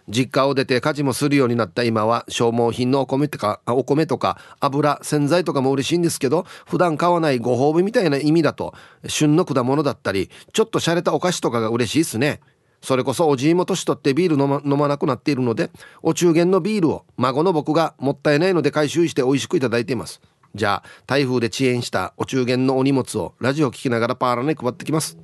[0.09, 8.73] 実家を出て家事もするようになった今は消耗品のお米とかお米とか油洗剤とかも嬉しいんですけど普段買わないご褒美みたいな意味だと
[9.07, 12.39] 旬の果物だったりちょっと洒落たお菓子とかが嬉しいですね。
[12.81, 15.69] それこそおじいも年取ってビール飲ま飲まなくなっているので
[16.01, 20.21] お中元のビールを孫の僕がもったいないので回収して美味しくいただいています。
[20.55, 25.17] じゃあ台風で遅延したお中元のお荷物をラジオ聞きながらパーラに配ってきます。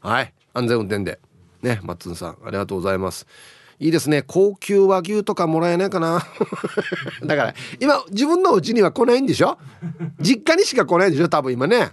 [0.00, 1.20] はい安全運転で。
[1.62, 3.26] ねマッツさんありがとうございます。
[3.80, 4.22] いいですね。
[4.22, 6.24] 高級和牛とかもらえないかな。
[7.24, 9.58] だから今自分のうちには来ないんでしょ？
[10.20, 11.28] 実家にしか来ないでしょ？
[11.28, 11.90] 多分今ね。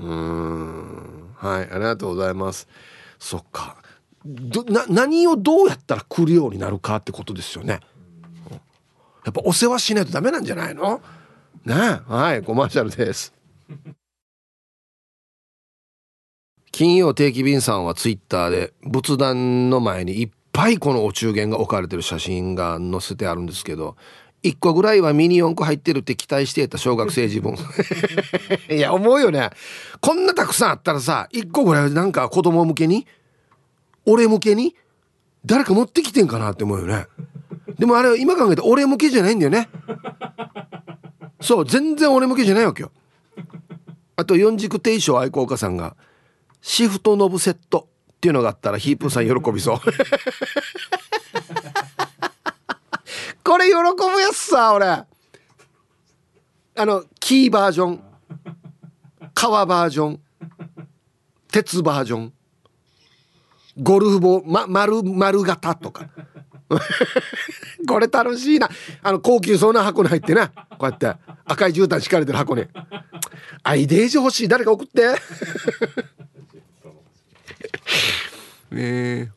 [0.00, 1.30] うん。
[1.36, 2.66] はいありがとうございます。
[3.18, 3.76] そっか。
[4.24, 7.80] どな何をどうやったら来るようになるかってことですよね。
[9.24, 11.00] やっぱお世話しないとダメなんじゃないの？
[11.64, 11.74] ね。
[12.08, 13.32] はいコマーシャルです。
[16.70, 23.96] 金曜定期便さんはツイッターで仏壇の前にいっぱいこのお中元が置かれてる写真が載せてあるんですけど
[24.42, 27.54] 1個ぐらいはミニ四駆入ってるって期待してた小学生自分。
[28.68, 29.50] いや思うよね。
[30.00, 33.06] こんなたくさんあったらさ1個ぐらいなんか子供向けに
[34.04, 34.74] 俺向けに
[35.46, 37.06] 誰か持ってきてんかなって思うよね。
[37.78, 39.68] でもあれ今考えて俺向けじゃないんだよね。
[41.40, 42.90] そう全然俺向けじゃないわけよ。
[44.16, 45.96] あと四軸定称愛好家さんが
[46.60, 47.88] シフトノブセット。
[48.18, 49.78] っていうのがあったらヒープさん喜びそう。
[53.44, 54.86] これ喜ぶやつさ俺。
[54.86, 55.06] あ
[56.78, 58.02] のキーバージョン。
[59.34, 60.20] 革バージョン。
[61.52, 62.32] 鉄バージョン。
[63.80, 66.08] ゴルフボー、ま、丸丸型とか。
[67.86, 68.68] これ楽しいな。
[69.00, 70.48] あの高級そうな箱に入ってな。
[70.48, 71.14] こうやって。
[71.44, 72.66] 赤い絨毯敷かれてる箱に。
[73.62, 74.48] アイデージ欲しい。
[74.48, 75.14] 誰か送って。
[78.70, 79.30] ね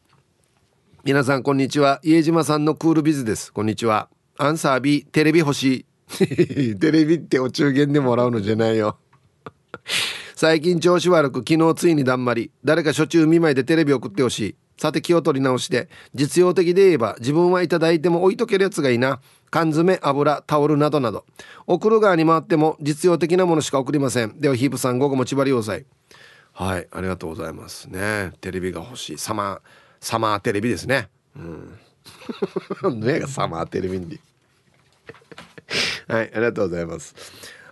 [1.03, 1.99] 皆さんこんにちは。
[2.03, 3.51] 家島さんのクールビズです。
[3.51, 4.07] こんにちは。
[4.37, 5.85] アンサー B テレビ欲し
[6.19, 6.75] い。
[6.77, 8.97] テレビってお中元でもらうのじゃないよ。
[10.35, 12.51] 最近調子悪く昨日ついにだんまり。
[12.63, 14.55] 誰か初中見舞いでテレビ送ってほしい。
[14.77, 15.89] さて気を取り直して。
[16.13, 19.21] 実用的で言えば自分はいただいても置いとけるやつがいいな。
[19.49, 21.25] 缶詰油タオルなどなど。
[21.65, 24.39] 送る側に回っても実用的なものしか送りません。
[24.39, 25.85] ではヒープさん午後も縛り要塞
[26.61, 28.33] はいありがとうございますね。
[28.39, 29.17] テレビが欲しい。
[29.17, 29.59] サマー
[29.99, 31.09] サマーテレビですね。
[31.35, 31.79] うん。
[33.01, 34.19] ねがサマーテレビに。
[36.07, 37.15] はいありがとうございます。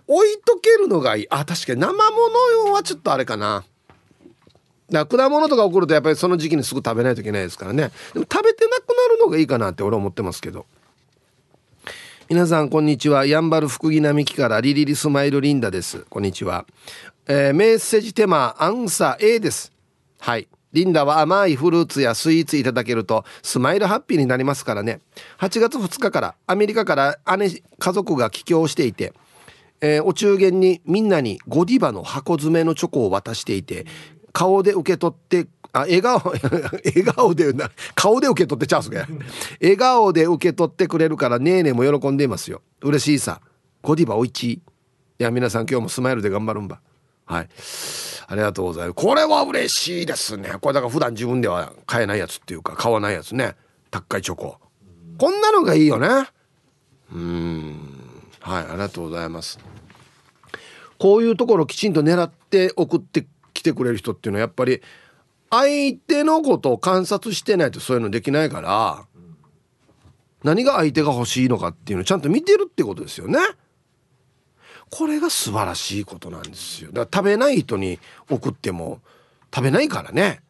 [0.08, 1.26] 置いとけるのがいい。
[1.30, 1.80] あ確かに。
[1.80, 2.00] 生も
[2.30, 3.64] の用はちょっとあれかな。
[4.90, 7.92] だから果物とか送るとやっぱりその時期にすぐ食べないといけないですからね。
[8.12, 10.66] でも食べてなくなるのがいいかなって俺は思ってますけど。
[12.30, 13.26] 皆さんこんにちは。
[13.26, 16.06] やんばる福木並木からリリリスマイルリンダです。
[16.08, 16.64] こんにちは、
[17.26, 19.72] えー、メッセージテーマアンサー A です。
[20.18, 20.48] はい。
[20.72, 25.00] リンダは甘いフルーツやスイーツいただけるとスマイルハッピーになりますからね。
[25.38, 29.12] 8月2日からアメリカから姉家族が帰郷していて、
[29.80, 33.86] えー、お中元にみんなにゴディバの箱詰めのチョコを渡していて
[34.32, 37.70] 顔で受け取ってあ笑顔 笑顔でな。
[37.94, 39.08] 顔で受け取ってチャンスが
[39.60, 42.62] 笑顔で受け取ってくれるからねえねえも喜んでいますよ。
[42.82, 43.40] 嬉しいさ。
[43.82, 44.30] ゴディバおい。
[44.30, 44.62] ちい
[45.18, 46.80] や皆さん今日もスマイルで頑張るんば。
[47.30, 47.48] はい。
[48.26, 48.94] ありがとうございます。
[48.94, 50.54] これは嬉しいですね。
[50.60, 53.54] これだから普段自分では買えないやつっていうか買わないやつね。
[53.92, 54.58] 高いチョコ。
[55.16, 56.08] こんなのがいいよね。
[57.14, 57.78] うん。
[58.40, 59.60] はいありがとうございます。
[60.98, 64.82] こういうところきちんと狙って送ってきてくれる人っていうのはやっぱり
[65.50, 69.06] 相手のことを観察してないとそういうのできないから
[70.42, 73.38] 何が相手が欲しいのかっていうのをちゃんと見てるってことですよね。
[74.90, 76.90] これが素晴らしいことなんですよ。
[76.92, 77.98] だから食べない人に
[78.28, 79.00] 送っても
[79.54, 80.42] 食べないからね。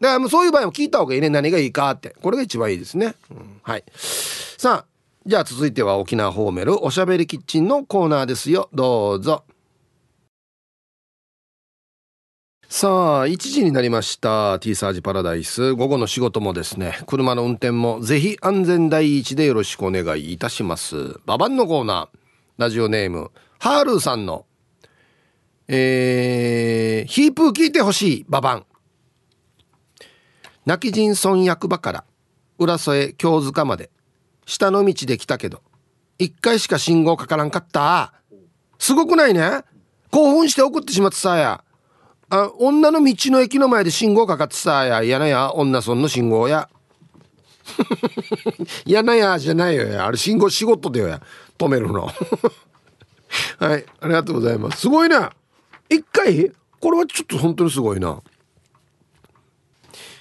[0.00, 1.28] だからもうそういう場合も聞いた方がいいね。
[1.28, 2.16] 何がいいかって。
[2.22, 3.84] これが一番いいですね、うん、はい。
[3.94, 4.94] さあ
[5.26, 8.68] じゃあ続いては沖縄ホーメルおしゃべりキッチンのコーナーですよ。
[8.72, 9.44] どうぞ。
[12.68, 14.58] さあ1時になりました。
[14.58, 15.74] T サージパラダイス。
[15.74, 16.98] 午後の仕事もですね。
[17.06, 21.20] 車の運転もぜひ安全第一でよろしくお願いいたします。
[21.24, 22.18] ババンのコーナー。
[22.56, 23.32] ラジオネーム
[23.64, 24.44] ハールーさんの
[25.68, 28.66] えー、ヒープー聞いてほしいババン。
[30.66, 32.04] 泣き人村役場から
[32.58, 33.88] 浦添京塚まで
[34.44, 35.62] 下の道で来たけど
[36.18, 38.12] 一回しか信号かからんかった。
[38.78, 39.62] すごくないね。
[40.10, 41.64] 興奮して送ってしまってさや。
[42.28, 45.02] あ女の道の駅の前で信号かかってさや。
[45.02, 46.68] 嫌なや女村の信号や。
[48.84, 50.04] 嫌なやじゃないよや。
[50.04, 51.22] あれ信号仕事だよや。
[51.56, 52.10] 止めるの。
[53.58, 54.80] はいありがとうございます。
[54.80, 55.32] すごいな。
[55.88, 56.52] 一回？
[56.80, 58.20] これはちょっと本当にすごいな。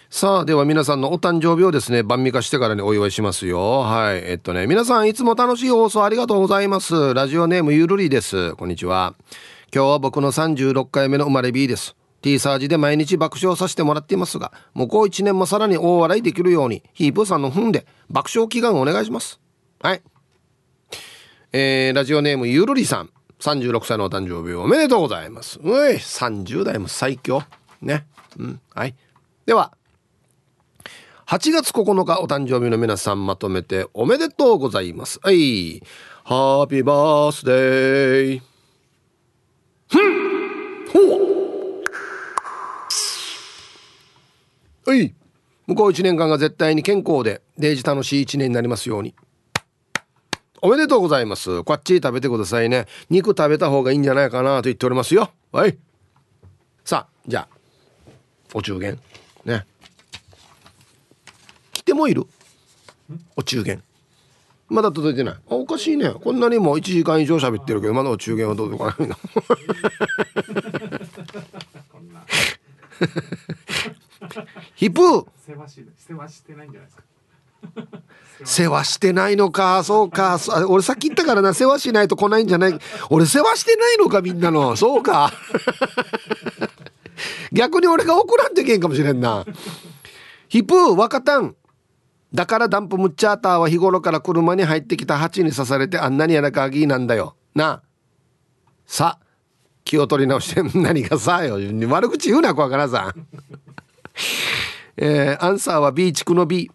[0.10, 3.80] さあでは皆さんのお誕生日をですね晩味化してからにお祝いしますよ。
[3.80, 7.14] はいえっとね皆さんいつも楽しい放送ありがとうございます。
[7.14, 8.56] ラジオネームゆるりです。
[8.56, 9.16] こんにちは。
[9.74, 11.96] 今日は僕の36回目の生まれ B です。
[12.22, 19.42] T サージで毎日爆笑させてもらっていますが向こう1年もさらに大笑いできるようにヒープーさんの踏んで爆笑祈願をお願いします。
[19.82, 20.02] はい。
[21.56, 23.12] えー、ラジオネームゆるりさん。
[23.40, 25.60] 36歳のお誕生日おめでとうございます。
[25.62, 27.44] うい30代も最強
[27.80, 28.08] ね。
[28.40, 28.96] うんはい。
[29.46, 29.72] では
[31.28, 35.20] 8月9日お誕生日の皆さんまとめておめでとうございます。
[35.22, 35.84] はい。
[36.24, 38.42] ハッピーバースデー
[39.92, 40.88] ふん。
[40.88, 41.00] ほ
[44.88, 44.90] う。
[44.90, 45.14] はい。
[45.68, 49.14] 向こう1年間が絶対に健康でデージ楽しい1年になりますように。
[50.66, 51.62] おめでとうございます。
[51.66, 52.86] こっち食べてくださいね。
[53.10, 55.30] 肉食べた方がいいんじゃないかなと言っておりますよ。
[55.52, 55.78] はい。
[56.86, 57.48] さあ、じゃあ、
[58.54, 58.98] お中元。
[59.44, 59.66] ね。
[61.74, 62.26] 来てもいる？
[63.36, 63.84] お中元。
[64.70, 65.34] まだ届いてない。
[65.34, 66.12] あ、おかしいね。
[66.12, 69.16] こんなにも1時間以上喋ってるけど、まだお中元は届かないの。
[74.76, 75.02] ヒップ
[75.46, 77.04] 世話してないんじゃないですか。
[78.46, 80.38] 世話してないのかそうか。
[80.68, 82.80] 俺さっき言ったからな世話しないと来ないんじゃない。
[83.10, 84.76] 俺世話してないのかみんなの。
[84.76, 85.32] そうか。
[87.54, 89.46] 逆に俺が送らんといけんかもしれんな。
[90.50, 91.56] ヒプー若旦。
[92.34, 95.18] だからダンプムッチャーターは日頃から車に入ってきた。
[95.18, 97.36] 蜂に刺されてあんなにやらかぎなんだよ。
[97.56, 97.82] な。
[98.86, 99.20] さ。
[99.86, 101.58] 気を取り直して何がさよ。
[101.90, 103.28] 悪口言うな小若さん。
[104.98, 106.72] えー、アンサーは B 地区の B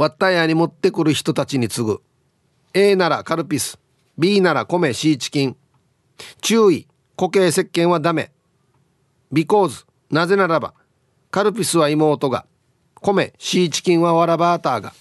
[0.00, 2.00] ワッタヤに持ってくる人たちに次ぐ。
[2.72, 3.78] A ならカルピス
[4.16, 5.56] B なら米シーチキン。
[6.40, 8.32] 注意固形石鹸はダメ。
[9.30, 10.72] ビコーズなぜならば
[11.30, 12.46] カルピスは妹が
[13.02, 14.94] 米シーチキンはワラバーターが。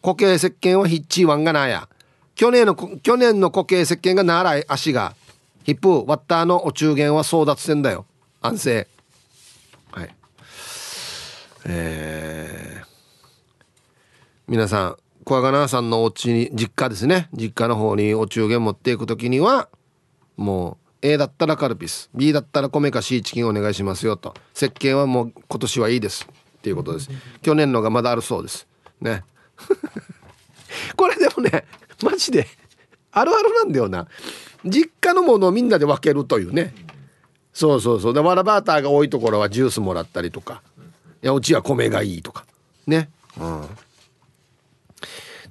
[0.00, 1.86] 固形石鹸はヒッチーワンがなや。
[2.34, 5.14] 去年の去年の固形石鹸がならい足が。
[5.64, 8.06] ヒップワッターのお中元は争奪戦だよ。
[8.40, 8.88] 安静。
[9.90, 10.14] はい。
[11.66, 12.67] えー
[14.48, 17.28] 皆さん小若菜さんのお家に実家ですね。
[17.34, 19.68] 実家の方にお中元持っていく時には
[20.38, 24.32] もう A だったらカルピス B だったら米かシーチキンお願いしますよと。
[24.56, 26.26] 石鹸はもう今年はいいです。
[26.26, 27.10] っていうことです。
[27.42, 28.66] 去年のがまだあるそうです。
[29.02, 29.22] ね。
[30.96, 31.66] これでもね
[32.02, 32.46] マジで
[33.12, 34.08] あるあるなんだよな。
[34.64, 36.74] 実家のものをみんなで分けるというね。
[37.52, 38.14] そうそうそう。
[38.14, 40.62] でワラバーターが多いところはジュースもらったりとか。
[41.22, 42.46] いやうちは米がいいとか。
[42.86, 43.10] ね。
[43.38, 43.68] うん。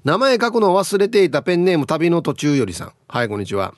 [0.08, 2.93] 名前書くのを忘れていたペンネーム旅の途中よりさん。
[3.10, 3.74] はいこんにちは。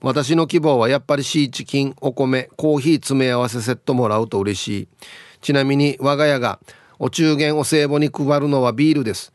[0.00, 4.88] 私の希望はやっぱりシーチキンお米コーヒー詰め合わせセットもらうと嬉しい。
[5.42, 6.58] ちなみに我が家が
[6.98, 9.34] お中元お歳暮に配るのはビールです、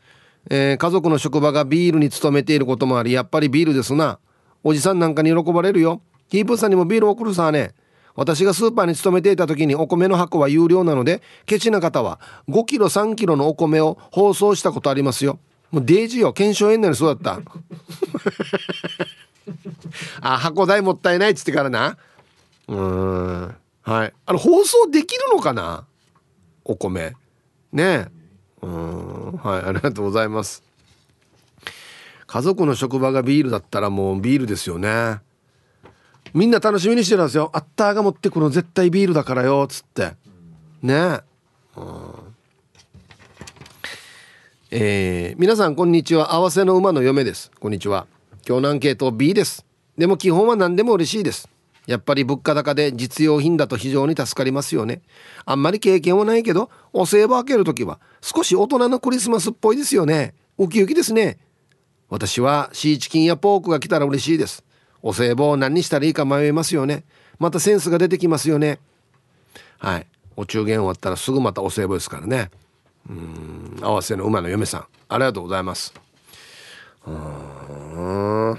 [0.50, 4.18] えー、家族の職場がビールに勤めていることもありやっぱりビールですな。
[4.64, 6.02] おじさんなんかに喜ばれるよ。
[6.30, 7.74] キープさんにもビール送るさね。
[8.16, 15.38] 私がスーパーに勤めていた時にお米の箱は有料なのでケチな方は5キロ3キロのお米を包装したことありますよ。
[15.70, 17.52] もうデージよ検証園内にそうだった。
[20.20, 21.96] あ箱代もったいないっつってからな。
[22.68, 23.54] うん。
[23.82, 24.12] はい。
[24.26, 25.84] あの放送できるのかな？
[26.64, 27.14] お米。
[27.72, 28.08] ね。
[28.62, 29.32] うん。
[29.32, 29.62] はい。
[29.62, 30.62] ありがとうございます。
[32.26, 35.20] 家族の職場がビールだったらもうビールですよね。
[36.32, 37.50] みんな楽しみにしてるんですよ。
[37.52, 40.14] あったーが持ってくるの絶対ビールだからよっつって。
[40.82, 41.20] ね。
[41.76, 46.32] えー、皆さんこんにちは。
[46.32, 47.50] 合わせの馬の嫁です。
[47.58, 48.06] こんにちは。
[48.46, 49.66] 今日のアンケート B です。
[49.98, 51.48] でも基本は何でも嬉しいです。
[51.88, 55.02] やっぱり物価高で実用品だと非常に助かりますよね。
[55.44, 60.34] あんまり経験はないけどお歳暮開ける時は少し大人のクリスマスっぽいですよね。
[60.56, 61.38] ウキウキですね。
[62.08, 64.64] 私はシーチキンやポークが来たら嬉しいです。
[65.02, 67.02] お歳暮を何にしたらいいか迷いますよね。
[67.40, 68.78] またセンスが出てきますよね。
[69.78, 70.06] はい。
[70.36, 72.52] お中元終わったらすぐまたお歳暮ですからね。
[73.10, 73.78] うん。
[73.82, 74.84] 合わせの馬の嫁さん。
[75.08, 75.92] ありがとうございます。
[77.06, 78.52] うん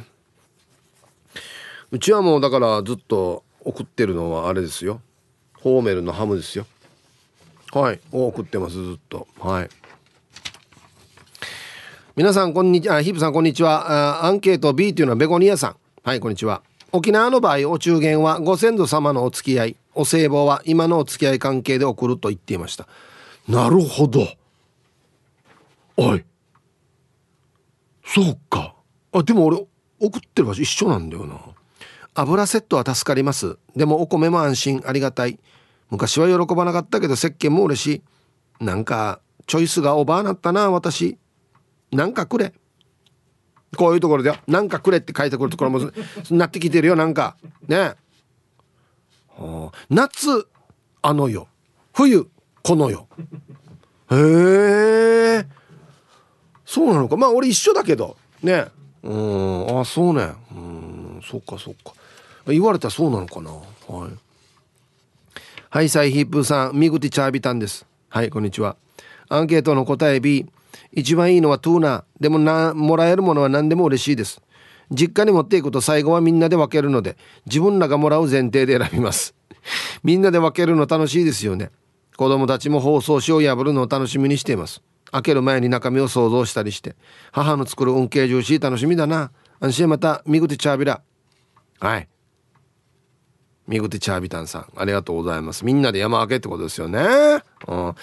[1.92, 5.02] うちはもうだからずっと送ってるのはあれですよ。
[5.60, 6.66] ホーメルのハムですよ。
[7.74, 8.00] はい。
[8.12, 9.28] 送ってますずっと。
[9.40, 9.70] はい。
[12.16, 14.26] 皆さんこんにちはヒープさんこんにちは。
[14.26, 15.76] アンケート B というのはベゴニアさん。
[16.04, 16.62] はいこんにちは。
[16.92, 19.76] 沖縄の場合お中元はご先祖様のお付き合い。
[19.94, 22.88] お歳暮は今のお付き合い関係で送ると言っていました。
[23.48, 24.28] なるほど。
[25.98, 26.24] おい。
[28.06, 28.76] そうか。
[29.14, 29.58] あでも俺
[30.00, 31.40] 送ってる場所一緒なんだよな。
[32.14, 33.58] 油セットは助かります。
[33.76, 34.84] でもお米も安心。
[34.86, 35.40] ありがたい。
[35.90, 37.88] 昔は喜ばなかったけど石鹸も嬉し
[38.60, 38.64] い。
[38.64, 41.18] なんかチョイスがオーバーなったな私。
[41.92, 42.54] なんかくれ。
[43.78, 45.80] こういうところでなんかくれって書いてくるところも
[46.32, 47.38] なってきてるよなんか。
[47.68, 47.96] ね。
[49.30, 50.48] はあ夏
[51.02, 51.48] あのよ。
[51.94, 52.30] 冬
[52.64, 53.08] このよ。
[54.12, 55.61] へえ
[56.72, 57.18] そうなのか。
[57.18, 58.16] まあ俺一緒だけど。
[58.42, 58.68] ね。
[59.04, 59.80] うん。
[59.82, 60.30] あそうね。
[60.56, 61.22] うん。
[61.22, 61.92] そっかそっか。
[62.48, 63.52] 言われたらそうなのかな。
[63.52, 64.12] はい。
[65.70, 66.80] はいサイヒップさん。
[66.80, 67.86] ミグティチャービタンです。
[68.08, 68.78] はいこんにちは。
[69.28, 70.46] アンケートの答え B
[70.94, 74.42] 一番いいのはトゥーナでもなもらえるものは何でも嬉しいです。
[74.90, 77.18] 実家に持っていくと最後はみんなで分けるので
[77.48, 79.36] 自分らがもらう前提で選びます。
[80.06, 81.70] みんなで分けるの楽しいですよね。
[82.16, 84.82] 子供たちも包装紙を破るのを楽しみにしています。
[85.12, 86.96] 開ける前に中身を想像したりして。
[87.32, 89.32] 母の作る運慶ジューシー楽しみだな。
[89.60, 91.02] 安心また見口チャービラ。
[91.80, 92.08] はい。
[93.68, 95.66] 見口チャービタンさんありがとうございます。
[95.66, 97.00] みんなで山開けってことですよね。
[97.68, 97.96] うん。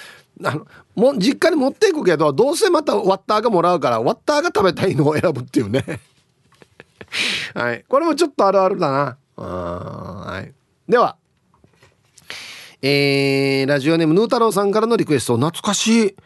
[0.44, 5.84] あのも実家に持っていくけどどうせまたワッターがもらうからワッターが食べたいのを選ぶっていうね。
[7.54, 7.84] はい。
[7.88, 9.16] これもちょっとあるあるだな。
[9.36, 10.52] はい。
[10.90, 11.16] では。
[12.80, 15.36] えー、ラジオネームヌー太郎さんからのリクエスト。
[15.36, 16.16] 懐かしい。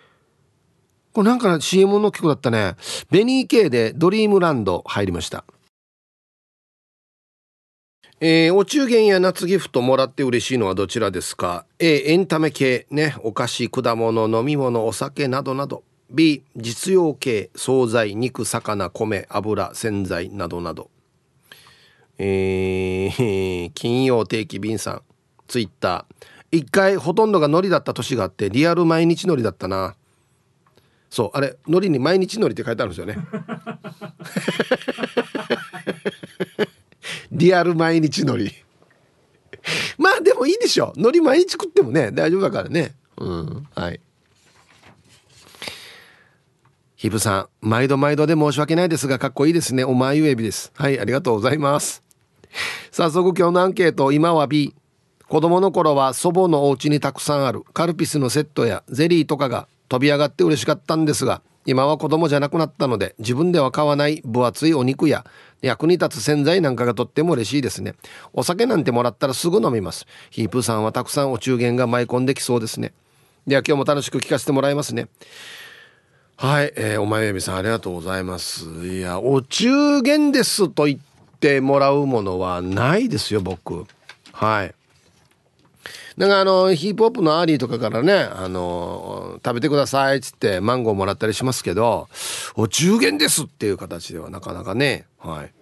[1.12, 2.74] これなんか CM の曲だったね。
[3.10, 5.44] ベニー K でドリームランド入りました。
[8.24, 13.16] えー、お中元や夏ギフトもらって嬉しいのはどちらですか？A エンタメ系ね。
[13.24, 15.82] お菓子果物飲み物お酒などなど。
[16.08, 17.50] B 実用系。
[17.56, 20.88] 惣菜肉魚米油洗剤などなど。
[22.16, 25.02] えー、 金曜定期便さん。
[25.48, 26.26] ツイッター。
[26.52, 29.96] 一回ほとんどが海苔だった年があってリアル毎日海苔だったな。
[31.12, 33.18] そうあれ海苔に毎日海苔って書いてあるんですよね。
[37.30, 38.64] リアル毎日海苔。
[39.98, 42.94] まあでもいいでしょ海苔毎日食ってもね大丈夫だからね。
[43.18, 44.00] うんはい。
[46.96, 49.84] ヒブさん毎度毎度で申し訳ないですがかっこいいですね。
[49.84, 50.72] お前ゆえびです。
[50.74, 52.02] はいありがとうございます。
[52.90, 54.74] 早速今日のアンケート今は B
[55.28, 57.64] 子供の頃は祖母のお家にたくさんある。
[57.74, 65.26] カルピスのセットやゼリーとかが飛び上がって嬉しかったんですが今は子供じゃなくなったので自分では買わない分厚いお肉や
[65.60, 67.94] 役に立つ洗剤なんかがとっても嬉しいですね。
[68.32, 70.06] お酒なんてもらったらすぐ飲みます。
[70.30, 72.94] ヒープさんはたくさんお中元が舞い込んできそうですね。
[73.46, 75.08] では今日も楽しく聞かせてもらいますね。
[76.36, 78.64] はい、えー、お前エビさんありがとうございます。
[78.86, 80.98] いやお中元ですと言っ
[81.38, 83.86] てもらうものはないですよ僕。
[84.32, 84.74] はい。
[86.16, 92.08] なんかあのヒップホップのアーリーとかからねあの食べてくださいっつってマンゴーもらったりしますけど
[92.54, 95.52] お中元ですっていう形ではなかなかねはい。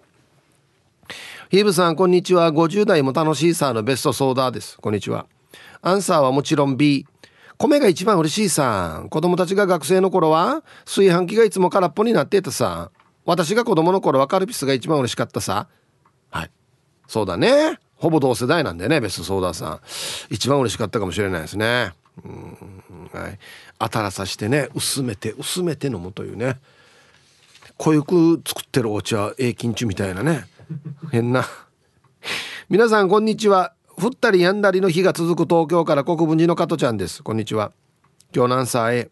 [1.49, 2.51] ヒーブさんこんにちは。
[2.51, 4.77] 50代も楽しいさのベストソーダです。
[4.77, 5.25] こんにちは。
[5.81, 7.05] アンサーはもちろん B
[7.57, 12.89] 米が一番嬉しいさ子供たちが学生の頃は炊飯器がいつも空っぽになってたさ
[13.25, 15.67] 私が子供の頃はカルピスが一番嬉しかったさ
[16.29, 16.51] はい。
[17.07, 17.77] そうだね。
[18.01, 19.79] ほぼ同世代なんでねベストソーダさん。
[20.31, 21.93] 一番嬉しかったかもしれないですね。
[22.25, 23.09] うん。
[23.13, 23.39] はい。
[23.77, 26.57] 当たらさしてね薄めて薄めて飲むというね。
[27.77, 30.45] 濃ゆく作ってるお茶永金中みたいなね。
[31.11, 31.45] 変な。
[32.69, 33.73] 皆さんこんにちは。
[33.95, 37.21] 降ったり止んだりの日が続く東京から国分寺の加トちゃんです。
[37.21, 37.71] こんにちは。
[38.35, 39.11] 今日のアンサー A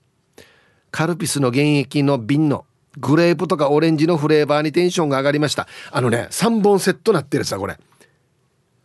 [0.89, 2.65] カルピスの原液の瓶の
[2.97, 5.67] グレープとかオレンジのフレーバーにテンションが上がりました。
[5.91, 7.77] あのね3本セットなってるさこれ。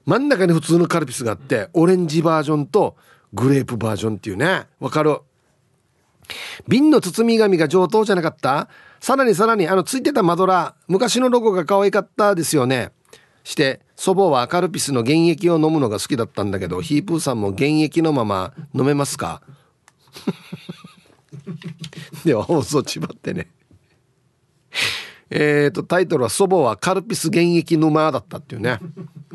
[0.07, 2.96] 真ん中に普通のカルピスがあってオレンジバージョンと
[3.32, 4.66] グレープバージョンっていうね。
[4.80, 5.18] わかる？
[6.68, 8.68] 瓶の包み紙が上等じゃなかった？
[9.00, 12.92] さらにさらにあのついてたマドラー昔のロゴが可愛かったですよね。
[13.42, 19.42] して祖母はカルピスの原液を飲むのが好きだったんだけどヒープーさんも原液のまま飲めますか？
[22.24, 23.48] では放送ちばってね。
[25.37, 28.78] えっとタイトルは「祖母はカルピス原液沼」だったっていうね。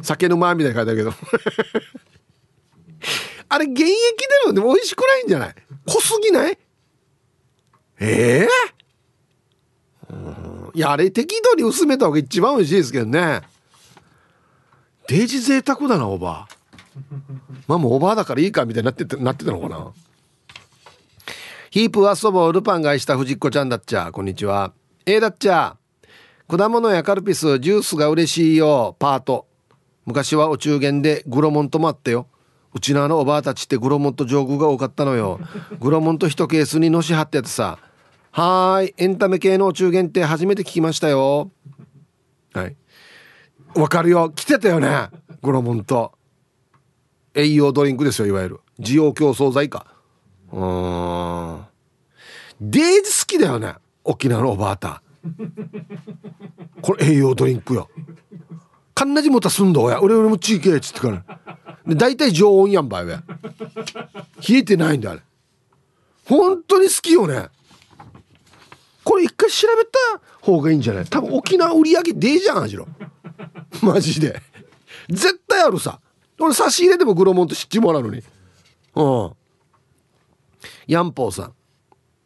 [0.01, 1.13] 酒沼みたいに書いてあるけど。
[3.49, 3.93] あれ原液で
[4.47, 5.55] のでも美味しくないんじゃない？
[5.85, 6.57] 濃すぎない？
[7.99, 8.47] え
[10.09, 13.41] えー、いやあれ適度に薄めた方が一番美味しいですけどね。
[15.07, 16.47] デージ贅沢だなおば。
[16.47, 16.55] あ
[17.67, 19.91] まあもうおばあだからいいかみたいになってなってたのかな？
[21.71, 24.11] ヒープは祖母ルパンが愛した藤子ちゃんだっちゃ。
[24.13, 24.71] こんにちは。
[25.05, 25.75] えー、だっちゃ。
[26.49, 29.45] 果物やカルピスジュースが嬉しいよパート
[30.05, 32.27] 昔はお中元でグロモントもあったよ
[32.73, 35.39] うちのあのおばあたちってグロモント上空が多かったのよ
[35.79, 37.77] グロモント一ケースにのし貼ってやってさ
[38.31, 41.51] はい、エンタメ系のお中元って初めて聞きましたよ。
[42.53, 42.75] はい。
[43.75, 44.29] わかるよ。
[44.29, 45.09] 来てたよね。
[45.41, 46.13] グロモンと。
[47.33, 48.59] 栄養ドリンクですよ、いわゆる。
[48.79, 49.87] 需要競争剤か。
[50.51, 51.65] うん。
[52.61, 53.75] デージ好きだよね。
[54.03, 55.01] 沖縄のおばあた。
[56.81, 57.89] これ栄養ドリンクよ。
[58.95, 60.01] かんなじもたすんどや。
[60.01, 61.23] 俺俺も地域へっつってから。
[61.87, 63.15] で、大体常温やんばい冷
[64.49, 65.21] えてないんだ、あれ。
[66.25, 67.47] 本当に好きよね。
[69.03, 71.05] これ一回調べた方がいいんじゃない？
[71.05, 72.87] 多分沖縄売り上げでえじゃんあじろ
[73.81, 74.39] マジで
[75.09, 75.99] 絶対あるさ
[76.39, 78.21] 俺差し入れでもグロモンと知ってもらうのに
[78.95, 79.31] うん
[80.87, 81.53] ヤンポーさん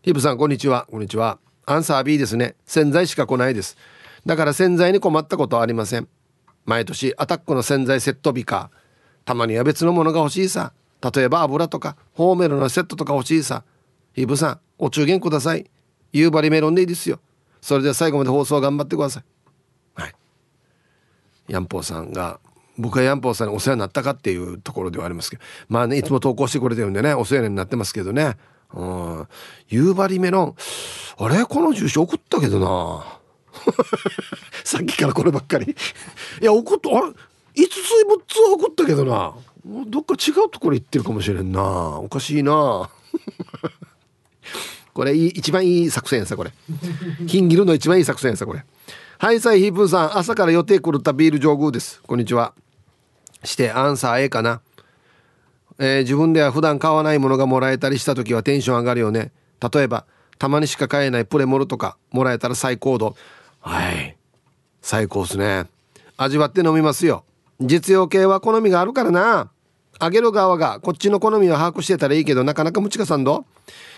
[0.02, 2.56] ヒブさんこんにちはこんにちはアンサー B ですね。
[2.66, 3.78] 洗剤しか来ないです。
[4.26, 6.08] だから洗剤に困ったことはありません。
[6.66, 8.72] 毎年アタックの洗剤セット日か
[9.26, 10.74] たまには別のものが欲しいさ。
[11.14, 13.64] 例えば油とかホーメルのセットとか欲しいさ。
[14.14, 15.70] ヒブさんお中元ください。
[16.12, 17.20] 夕張メロンでいいですよ。
[17.62, 19.24] それでは最後まで放送頑張ってください。
[20.02, 20.16] はい。
[21.48, 22.40] ヤンポーさんが
[22.78, 25.44] 僕はヤンポーさんにお世話になったかっていうところではありますけど。
[25.68, 28.38] まあねいつも投稿してくれてるんでねお世話になってますけどね。
[28.74, 29.28] うん。
[29.68, 30.56] 夕張メロン。
[31.18, 31.46] あれ？
[31.46, 33.20] この住所送ったけどな。
[34.64, 35.76] さっきからこればっかり。
[36.42, 37.14] いや送ったあれ？5つ
[37.56, 39.34] 6つは送ったけどな。
[39.88, 41.62] どっか違うところ行ってるかもしれんな。
[42.00, 42.90] おかしいな。
[44.94, 46.52] これ一番いい作戦さこれ。
[47.28, 48.66] 金切るの一番いい作戦さこれ。
[49.18, 50.18] はいさいヒープーさん。
[50.18, 52.02] 朝から予定狂ったビール上宮です。
[52.06, 52.54] こんにちは。
[53.44, 54.62] してアンサー A かな。
[55.80, 59.32] えー、自分では普段買わないものがもらえたりした時はテンション上がるよね。
[59.74, 60.06] 例えば
[60.38, 63.16] たまにしか買えないプレモルとかもらえたら最高度。
[63.60, 64.18] はい。
[64.82, 65.66] 最高っすね。
[66.18, 67.24] 味わって飲みますよ。
[67.62, 69.52] 実用系は好みがあるからな。
[70.00, 73.46] あげる側がこっちの好みを把握してたらいいけどなかなかムチカさんど。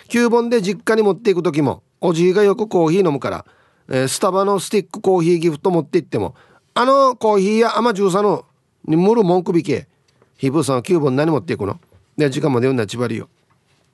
[0.10, 3.46] 9本で実家に持っていく時もおじいがよくコーヒー飲むから、
[3.90, 6.36] えー、スタバのスティックコーヒーギフト持って行っても
[6.76, 8.46] あのコーヒーや甘ジューサの
[8.86, 9.88] にむる文句びけ
[10.38, 11.80] ヒブさんは9本何持っていくの？
[12.18, 13.30] で時間まで読んだら千葉りよ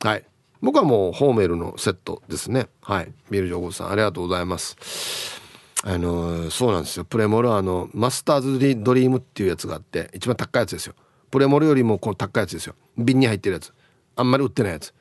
[0.03, 0.23] はい。
[0.61, 2.67] 僕はもうホーメルのセットですね。
[2.81, 3.11] はい。
[3.29, 5.39] ビールジョーゴさんありがとうございます。
[5.83, 7.05] あのー、そうなんですよ。
[7.05, 10.93] プレモルあのマスターズドリームっていうやつがあって一番高いやつですよ。
[11.31, 12.75] プレモルよりもこの高いやつですよ。
[12.97, 13.73] 瓶に入ってるやつ。
[14.15, 14.93] あんまり売ってないやつ。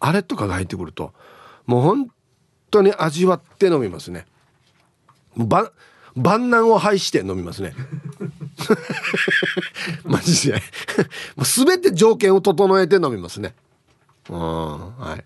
[0.00, 1.12] あれとかが入ってくると
[1.66, 2.10] もう本
[2.70, 4.26] 当に味わって飲みますね。
[6.16, 7.74] 万難を排して飲みますね。
[10.04, 10.54] マジで。
[11.36, 13.54] もう全て条件を整えて飲みますね。
[14.30, 15.24] うんはい。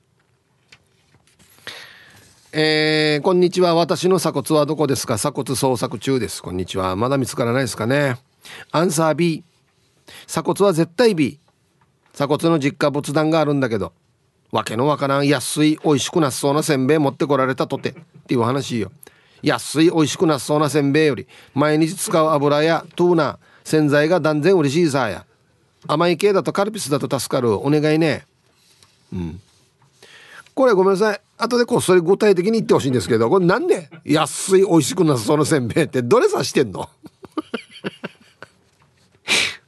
[2.53, 3.75] えー、こんにちは。
[3.75, 5.17] 私の鎖骨はどこですか？
[5.17, 6.43] 鎖骨捜索中です。
[6.43, 6.97] こんにちは。
[6.97, 8.17] まだ見つからないですかね？
[8.73, 9.45] アンサー B
[10.27, 11.39] 鎖骨は絶対 B
[12.15, 13.93] 鎖骨の実家仏壇があるんだけど。
[14.51, 17.91] わけのわからん安い美味しくなさそうなせんべい持ってこられたとて。
[17.91, 17.95] っ
[18.27, 18.91] ていう話よ。
[19.43, 25.27] 安い美味しくなそうなせんべいより毎日使う油やトゥーナ洗剤が断然嬉しいさや。
[25.87, 27.55] 甘い系だとカルピスだと助かる。
[27.55, 28.27] お願いね。
[29.13, 29.41] うん。
[30.55, 31.21] これごめんなさい。
[31.37, 36.89] 後でこっそり具体的に言ってほしいんですけどこれなんで安い美味しくなさそうなせんべいってどれ指してんの？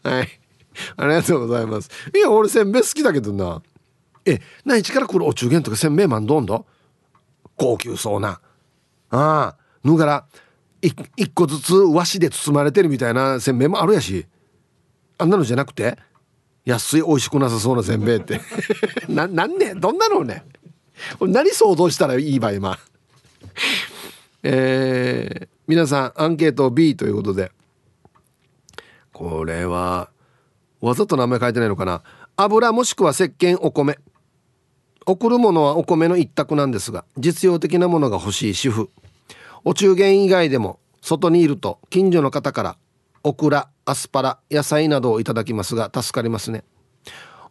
[0.03, 0.29] はい。
[0.97, 1.91] ありがとうございます。
[2.15, 3.63] いや俺せんべい好きだけどな。
[4.25, 6.67] え何日から来るお中元とか千名万どんど
[7.57, 8.41] 高級そうな。
[9.11, 9.60] ああ。
[9.85, 10.27] ぬがら
[10.83, 14.27] 一個ずつ和紙で包まれてるみたいなせんべいもあるやし。
[15.19, 15.99] あんなのじゃなくて
[16.65, 18.41] 安い美味しくなさそうなせんべいって。
[19.09, 20.45] ななんねどんなのね
[21.21, 22.79] 何想像したらいいば今。
[24.43, 27.53] えー、皆さんアンケート B ということで。
[29.13, 30.09] これは
[30.81, 32.03] わざと名前書いてないのかな。
[32.37, 33.99] 油もしくは石鹸お米。
[35.07, 38.91] 送るものはお米の一択なんですが実用的なものが欲しい主婦。
[39.65, 42.77] お中元以外でも外にいると近所の方から
[43.23, 46.65] オクラアスパラ野菜などをいただきますが助かりますね。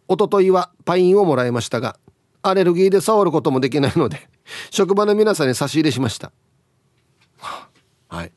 [0.08, 1.98] おとといはパインをもらいましたが
[2.42, 4.28] アレルギーで触ることもできないので
[4.72, 6.32] 職場の皆さんに差し入れしました。
[8.08, 8.32] はい。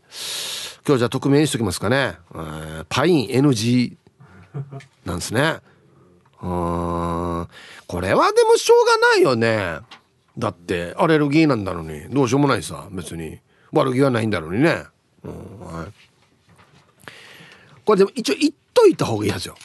[0.86, 3.96] 今日じゃあ匿名にしときますかね、えー、パイン NG
[5.06, 5.60] なんですね。
[6.42, 7.48] うん
[7.86, 9.78] これはでもしょうがないよね。
[10.36, 13.38] だってアレルギーなんだのにどうしようもないさ別に。
[13.72, 14.84] 悪気はないんだろうにね、
[15.24, 15.86] うんはい、
[17.84, 19.56] これでも一応言っといた方がいいはずよ。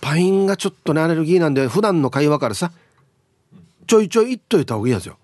[0.00, 2.72] パインがちょっとねアレルギーなんで普段の会話からさ
[3.86, 5.18] ちょいちょい言っといた方がいいやつよ。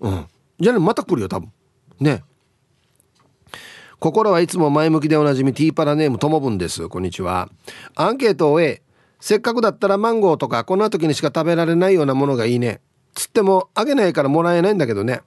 [0.00, 0.26] うん。
[0.58, 1.52] じゃあねまた来るよ多分。
[2.00, 2.24] ね。
[3.98, 6.88] 心はいつも前向きでおなじみティーパラネームともぶんです。
[6.88, 7.48] こんにちは。
[7.94, 8.82] アンケートを終え
[9.20, 12.80] せっかくだったらマンゴーとかこんな時にしか食べられないようなものがいいね。
[13.14, 15.22] つってもあげないからもらえないんだけどね。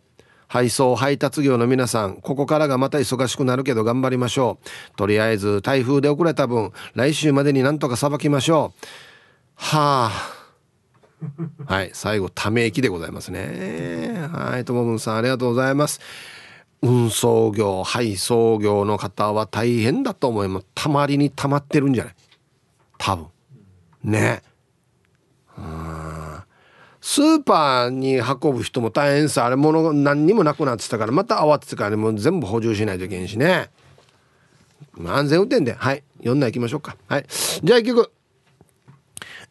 [0.50, 4.98] 配送配達業の皆さんここからがまた忙しくなるけど頑張りましょう。
[4.98, 8.86] とりあえず台風で遅れた分来週までになんとかさばきましょう。
[9.56, 10.36] はあ。
[11.72, 14.28] はい最後ため息でございますね。
[14.34, 16.02] はいともぶんさんありがとうございます。
[16.82, 20.66] 運送業配送業の方は大変だと思います。
[20.74, 22.16] たまりにたまってるんじゃない。
[22.98, 23.28] 多分。
[24.04, 24.42] ね。
[25.56, 26.29] うん
[27.02, 33.70] スーパーに運ぶ人も大変さあれ物何にもなくなってたからまた慌ててからもう全部補充しないといけんしね。
[35.08, 35.74] 安全運転で。
[35.74, 36.04] はい。
[36.22, 36.98] 4内行きましょうか。
[37.08, 37.26] はい。
[37.64, 38.12] じゃあ一曲。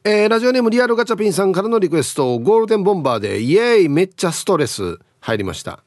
[0.04, 2.38] えー、ラジオネームリアルガチャピンさんからのリクエスト。
[2.38, 4.98] ゴールデンボンバーでイエーイめっちゃストレス。
[5.20, 5.82] 入りました。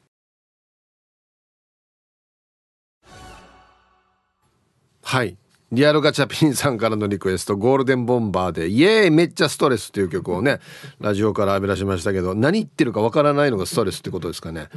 [5.02, 5.36] はい。
[5.72, 10.60] リアルガチャピンさんからのリクエストゴールデンボンバーでイエーイめっちゃストレスっていう曲をね
[11.00, 14.68] ラジオから浴び出しましたけど何言ってるかわからないのがストレスってことですかね。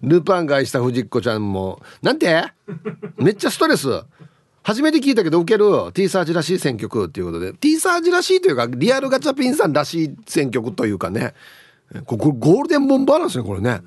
[0.00, 2.44] ルパンが愛した藤子ちゃんもなんて？
[3.18, 3.88] めっちゃストレス。
[4.62, 7.52] 初めて聞いたけど受ける T サージらしい選曲っていうことで。
[7.52, 11.34] T サージらしいというかリアルガチャピンさんらしい選曲というかね。
[12.06, 13.82] ここゴールデンボンバーなんですねこれね。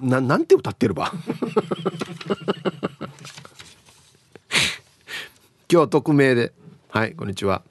[0.00, 1.12] ななんて歌ってるば？
[5.70, 6.52] 今日匿名で。
[6.88, 7.62] はいこんにちは。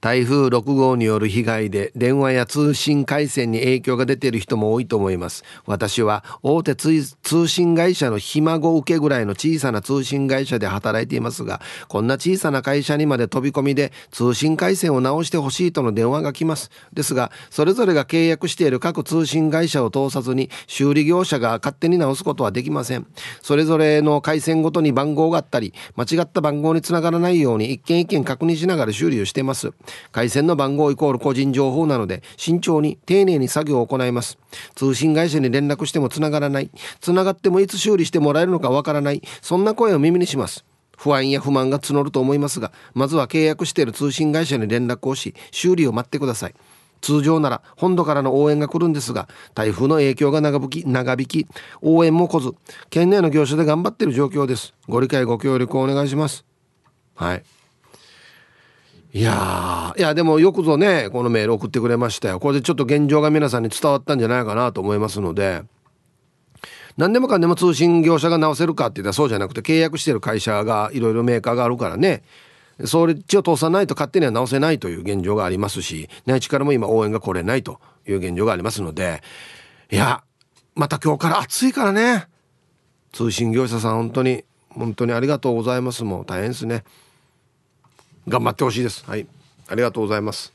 [0.00, 5.44] 台風6号による被害で電話や通信回線に影響が出ている人も多いと思います。
[5.66, 7.04] 私は大手通
[7.46, 16.70] 信会社のひ孫受けぐらいの小さな通信会社で働いていますがこんな小さな会社にまで飛び込みで通信回線を直してほしいとの電話が来ます。
[16.94, 23.06] ですがそれぞれが契約している各通信会社を通さずに修理業者が勝手に直すことはできません。
[23.42, 29.72] それぞれの回線ごとに番号があったり間違った番号につながらないように一件一件確認しながら修理をしています。
[30.12, 34.38] 回線の番号イコール個人情報なので慎重に丁寧に作業を行います。
[34.74, 36.70] 通信会社に連絡してもつながらない。
[37.00, 39.22] つながってもいつ修理してもらえるのかわからない。
[39.42, 40.64] そんな声を耳にします。
[41.00, 46.54] 不安や不満が募ると思いますがまずは契約している通信会社に連絡をし修理を待ってください。
[47.00, 51.46] 通常なら本土からの応援が来るんですが台風の影響が長引き長引き
[51.80, 52.52] 応援も来ず
[52.90, 54.74] 県内の業者で頑張っている状況です。
[54.88, 56.44] ご理解ご協力をお願いします。
[57.14, 57.42] はい。
[59.12, 62.38] いやいやでもよくぞねこのメール送ってくれましたよ。
[62.38, 65.62] これでちょっと現状が皆さんに伝わったんじゃないかなと思いますので。
[66.96, 72.22] 何でもかんでも通信業者が直せるかって言ったらそうじゃなくて契約してる会社がいろいろメーカーがあるからね。
[72.84, 79.22] それっちを通さないと勝手には直せないという現状がありますし内地からも今応援が来れないという現状がありますので。
[79.90, 80.22] いや
[80.76, 82.28] また今日から暑いからね。
[83.12, 86.04] 通信業者さん本当に本当にありがとうございます。
[86.04, 86.84] もう大変ですね。
[88.28, 89.04] 頑張ってほしいです。
[89.06, 89.26] はい。
[89.68, 90.52] ありがとうございます。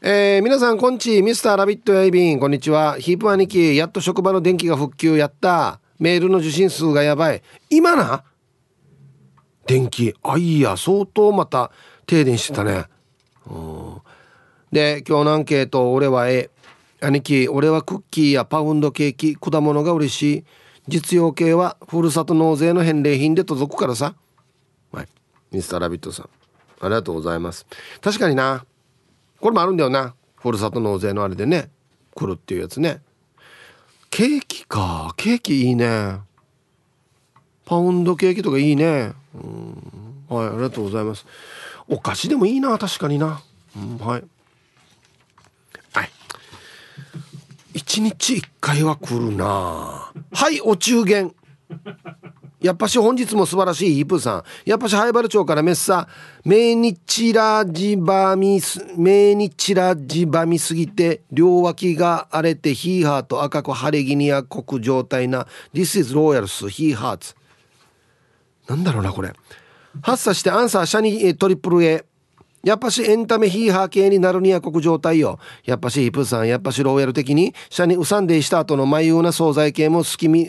[0.00, 2.40] えー、皆さんこんちミスターラビットやいびん。
[2.40, 2.98] こんにちは。
[2.98, 5.16] ヒープ兄貴やっと職場の電気が復旧。
[5.16, 5.80] やった。
[6.00, 7.42] メールの受信数がやばい。
[7.70, 8.24] 今な？
[9.66, 10.12] 電気。
[10.22, 10.76] あいや。
[10.76, 11.70] 相当また
[12.06, 12.86] 停電してたね。
[13.48, 14.00] うん。
[14.72, 16.50] で今日のアンケート俺はえ
[17.00, 19.36] 兄貴俺はクッキーやパウンドケーキ。
[19.36, 20.44] 果物が嬉しい。
[20.88, 24.16] 実用系はふるさと納税の返礼品で届くからさ
[25.52, 26.28] ミスターラビットさん。
[26.80, 27.66] ありがとうございます。
[28.00, 28.64] 確かにな。
[29.40, 30.14] これもあるんだよな。
[30.36, 31.70] ふるさと納税のあれでね。
[32.14, 33.00] 来るっていうやつね。
[34.10, 35.14] ケーキか。
[35.16, 36.18] ケーキいいね。
[37.64, 39.12] パウンドケーキとかいいね。
[39.34, 40.26] うん。
[40.28, 41.26] はいありがとうございます。
[41.88, 42.76] お菓子でもいいな。
[42.78, 43.42] 確かにな、
[43.76, 44.24] うん、はい。
[45.92, 46.10] はい。
[47.74, 49.44] 1 1日1回は来るな。
[49.44, 50.12] は
[50.50, 51.34] いお中元。
[52.62, 54.44] やっぱし本日も素晴らしいイープーさん。
[54.64, 56.08] やっぱし灰原町からメッサ。
[56.44, 65.46] メニチラジバミスメニチラジバミすぎて両脇が荒れてヒーハーと赤く晴れ着にや濃状態な。
[65.74, 67.34] This is Royals ヒーハーツ
[68.68, 69.32] なんだろうなこれ。
[70.00, 72.04] 発作してアンサーシャニトリプル A
[72.64, 75.40] やっぱしエンタメヒーハー系になるには国状態よ。
[75.64, 80.48] やっぱしヒップさん、やっぱしローヤル的に、シャニウサンデーした後の眉うな惣菜系も好きみ、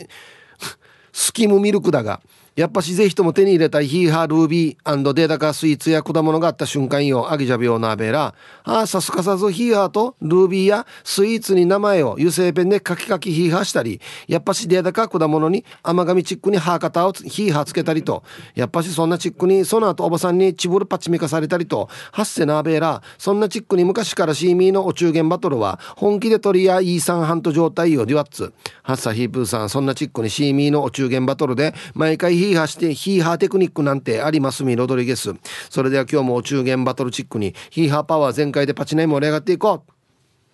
[1.14, 2.20] スキムミルクだが
[2.56, 7.32] やっぱしぜひとも手に入れたいヒーハールービーデータカスイーツや果物があった瞬間よ。
[7.32, 8.32] アギジャビオナーベラ
[8.62, 14.00] ああさすかさずヒーハーとルービーやスイーツに名前を油性ペンでカキカキヒーハーしたり。
[14.28, 18.22] やっぱしデータカ果物に甘噛みチックにハーカタをヒーハーつけたりと。
[18.54, 21.88] やっぱしそんなチックにその後おばさんにチブルパチミカされたりと。
[22.12, 28.06] ハッセナーベラそんなチックに昔からシーミーのお中元バトルは本気で取りやイーサンハント状態よ。
[28.06, 28.52] デュワッツ
[28.84, 35.34] ハッサヒープーさんそんなチックにシーミーのお中元バトルで毎回ヒーヒーハーしてヒーハーテクニックなんてありますみロドリゲス。
[35.70, 39.84] それでは今日もお中元バトルチックにヒーハーパワー全開でパチネ盛り上がっていこ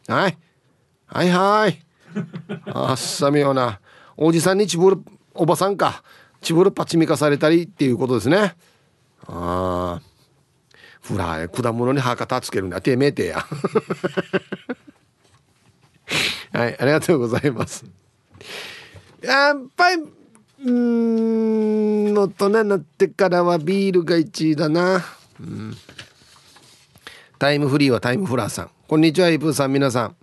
[0.09, 0.13] う。
[0.13, 0.39] はい。
[1.07, 1.81] はいはい。
[2.67, 3.81] あっさみよな。
[4.17, 4.99] おじさんにちぶる
[5.35, 6.05] おばさんか。
[6.41, 8.55] ちぶるパチミカされたりっていうことですね。
[9.27, 10.01] ああ
[11.01, 12.81] フラ果物に歯型つけるんだ。
[12.81, 13.45] てめえてや。
[16.53, 17.85] はいありがとうございます。
[19.23, 20.20] やっぱり
[20.63, 25.03] うん大人になってからはビールが1位だな、
[25.41, 25.75] うん、
[27.39, 28.71] タイムフリーはタイムフラーさん。
[28.87, 30.17] こんにちはイプーさん皆さん。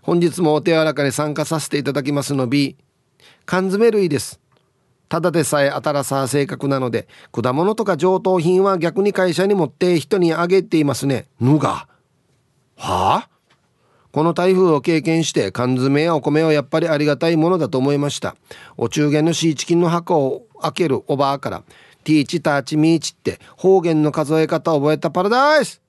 [0.00, 2.76] 本日もお手柔らかに参加させていただきますの B
[3.44, 4.40] 缶詰類です。
[5.10, 11.26] ただでさえ新さ性格なので果物とか上等品は逆に会社に持って人にあげていますね。
[11.38, 11.86] ぬが。
[12.76, 13.35] はあ？
[14.16, 18.34] この台風を経験して缶詰やお米はやっぱりありがたいものだと思いました。
[18.78, 21.64] お中元のシーチキンの箱を開けるおばあから
[22.02, 25.82] ティーチターチミーチって方言の数え方を覚えたパラダイス。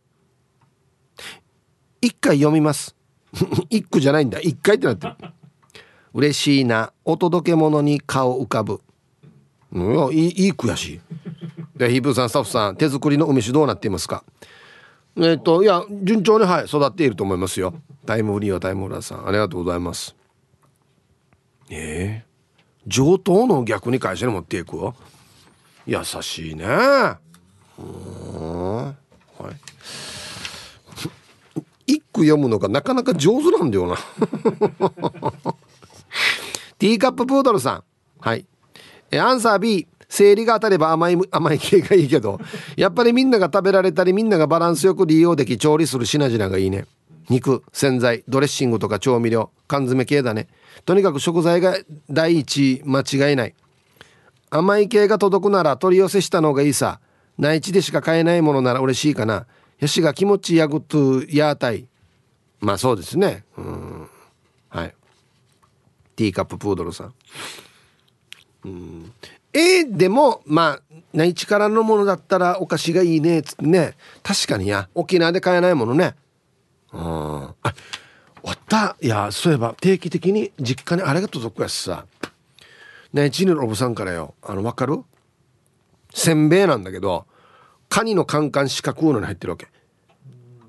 [2.01, 2.97] 一回読みます。
[3.71, 4.41] 一句じゃないんだ。
[4.41, 5.13] 一回ってなってる。
[6.13, 6.91] 嬉しいな。
[7.05, 8.81] お届け物に顔浮かぶ。
[9.71, 10.99] うんいいいい句やし。
[11.77, 14.25] でヒープーさんスタッフさん手作りの梅酒どうなっていますか？
[15.19, 17.73] えっ、といや順調にはい育っていると思いますよ。
[18.05, 19.27] タイムフリーはタイムフラーさん。
[19.27, 20.15] ありがとうございます。
[21.69, 24.95] ええー、上等の逆に会社に持っていくよ
[25.85, 26.65] 優しいね。
[26.65, 26.69] う
[27.81, 28.85] ん。
[28.85, 28.95] はい。
[31.93, 33.97] 一句読むのがなかなか上手なんだよな。
[36.77, 37.83] ティーカッププードルさん。
[38.19, 38.45] はい。
[39.09, 42.39] えアンサー B 生理が当たれば甘い甘い系がいいけど
[42.77, 46.85] やっぱりみんなが食べられたりみんながバランスよく利用でき調理する品々がいいね。
[47.29, 50.47] 肉洗剤ドレッシングとか調味料缶詰系だね。
[50.85, 51.77] とにかく食材が
[52.09, 53.53] 第一間違いない。
[54.49, 57.01] 甘い系が届くなら取り寄せしたのがいいさ。
[57.37, 59.45] 内地でしか買えないものなら嬉しいかな。
[59.79, 61.85] やしが気持ちやぐとやたい
[62.59, 63.43] まあそうですね。
[63.57, 64.09] うん。
[64.69, 64.95] はい。
[66.15, 67.13] ティーカッププードルさん。
[68.65, 69.13] うん
[69.53, 70.81] え、でもまあ
[71.13, 73.95] 内地からのものだったらお菓子がいいねっつってね。
[74.21, 74.89] 確かにや。
[74.93, 76.15] 沖縄で買えないものね。
[76.91, 77.73] ああ
[78.43, 78.95] わった。
[79.01, 82.05] いやそういえば定期的に実家にあれが届くやつさ。
[83.13, 84.35] ねちにのおぶさんからよ。
[84.43, 85.03] あの分かる？
[86.13, 87.25] せんべいなんだけど
[87.89, 89.67] カニのカンカン四角のに入ってるわけ。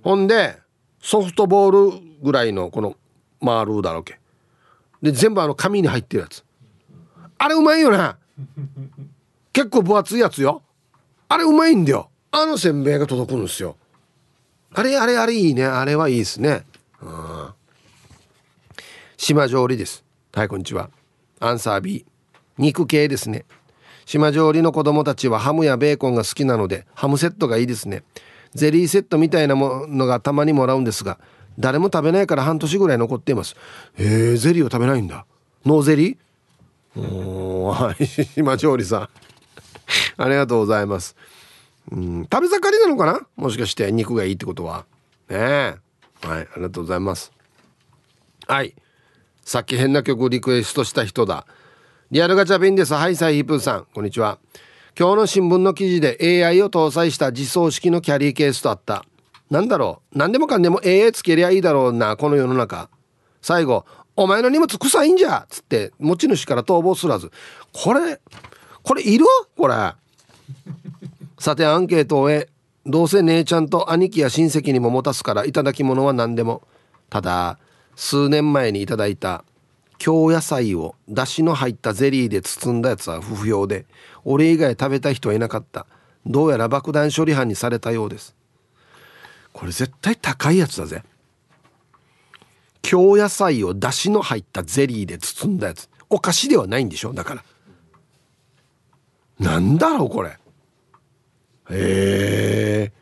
[0.03, 0.59] ほんで
[1.01, 2.97] ソフトボールぐらいのこの
[3.41, 4.19] 丸だろけ。
[5.03, 6.45] で全部あの紙に入ってるやつ。
[7.39, 8.15] あれうまいよね。
[9.53, 10.63] 結構分厚いやつよ。
[11.29, 12.11] あれうまいんだよ。
[12.31, 13.77] あのせんべいが届くんですよ。
[14.75, 15.65] あれあれあれいいね。
[15.65, 16.65] あれはいいですね。
[17.03, 17.49] うん。
[19.17, 20.05] 島上りです。
[20.33, 20.91] はいこんにちは。
[21.41, 22.05] アンサー B
[22.59, 23.45] 肉系ですね。
[24.07, 28.05] 島上りの子供たちはハムやベーコンが好きなのでハムセットがいいですね。
[28.55, 31.19] ゼリーセットみたいなものがたまにもらうんですが
[31.59, 33.57] 誰も食べないから半年ぐらい残っています。
[33.97, 35.27] へえゼリーを食べないんだ。
[35.67, 36.17] ノーゼリー？
[36.99, 38.07] おーはい。
[38.07, 39.09] 島上りさん。
[40.21, 41.17] ありがとうございます。
[41.91, 43.21] うん食べ盛りなのかな？
[43.37, 44.85] もしかして肉がいいってことは。
[45.29, 45.75] ねえ。
[46.21, 47.33] はいありがとうございます。
[48.47, 48.75] はい。
[49.45, 51.47] さっき変な曲リクエストした人だ。
[52.11, 53.87] リアルガチャ便ですはいサイヒプーさん。
[53.95, 54.39] こんにちは。
[54.99, 59.05] 今日の新聞の記事で AI を搭載した自走式のキャリーケースとあった。
[59.49, 60.19] なんだろう？
[60.19, 62.91] 何でもかんでも AI つけりゃいいだろうなこの世の中。
[63.41, 63.87] 最後
[64.21, 67.31] お前の荷物臭いんじゃっつって持ち主から逃亡すらず。
[67.73, 68.21] これ
[68.83, 69.25] これいる？
[69.57, 69.75] これ。
[71.39, 72.49] さてアンケートを終え
[72.85, 76.63] どうせ姉ちゃんと兄貴や親戚にも持たすから頂き物は何でも。
[77.11, 77.61] ただ
[77.95, 79.45] 数年前にいただいた
[79.99, 83.87] 京野菜をだしの入ったゼリーで包んだやつは不不要で
[84.25, 85.87] 俺以外食べた人はいなかった。
[86.27, 88.35] どうやら爆弾処理班にされたようです。
[89.53, 91.05] これ絶対高いやつだぜ。
[92.83, 95.89] 京野菜をだしの入ったゼリーで包んだやつ。
[96.11, 97.13] お菓子ではないんでしょ？
[97.13, 97.45] だから。
[99.39, 100.31] なんだろうこれ。
[100.31, 100.39] へ
[101.71, 102.93] え。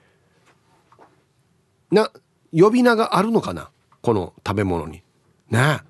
[1.90, 2.10] な
[2.52, 3.70] 呼び名があるのかな？
[4.02, 5.02] この食べ物に。
[5.50, 5.80] ね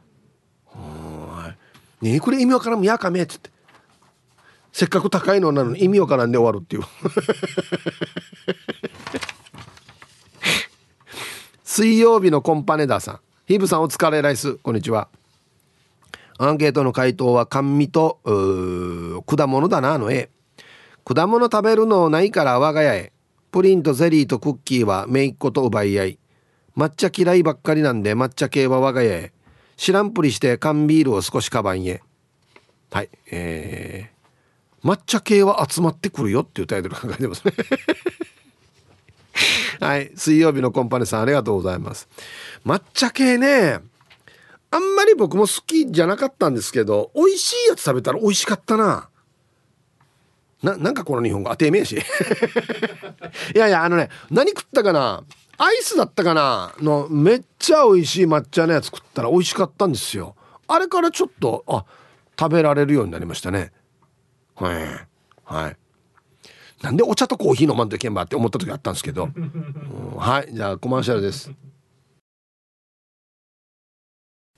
[0.72, 0.76] え
[2.02, 2.82] ねえこれ意味わからん。
[2.82, 3.50] やかめっつって。
[4.72, 6.82] せっかく高いのなのに意味わからんで終わるっていう。
[11.64, 13.20] 水曜日のコンパネダーさん。
[13.46, 14.56] ヒブさんお疲れライス。
[14.56, 15.06] こんにちは。
[16.36, 18.18] アンケートの回答は甘味と
[19.24, 20.30] 果物だなあの絵。
[21.04, 23.12] 果物食べるのないから我が家へ。
[23.52, 26.18] プリンとゼリーとクッキーは姪っ子と奪い合い。
[26.76, 29.32] 抹茶嫌いばっかりなんで抹茶系は我が家へ。
[29.76, 32.02] 知らんぷりして缶ビールを少しカバンへ。
[32.90, 37.54] はいえー、抹茶系は集まってくるよっていうタイトルが書いてますね。
[39.80, 40.10] はい。
[40.14, 42.08] 水曜日のコンパネさんありがとうございます。
[42.64, 43.80] 抹茶系ね
[44.70, 49.08] あんまり僕も好きじゃなかったんですけど美味しいやつ食べたら美味しかったな。
[50.62, 51.92] ななんかこの日本語当てめえし
[53.54, 55.22] いやいやあのね何食ったかな？
[55.58, 56.74] アイスだったかな？
[56.80, 60.34] のめっちゃ美味しい抹茶のやつ食ったら美味しかったんですよ。
[60.66, 61.84] あれからちょっとあ
[62.38, 63.72] 食べられるようになりましたね。
[64.56, 65.06] はい。
[65.44, 65.76] はい。
[66.82, 71.50] なんでお茶とコーヒー飲まんといけんばって思った時あったんですけど、うん、はいじゃあコマーシャルです。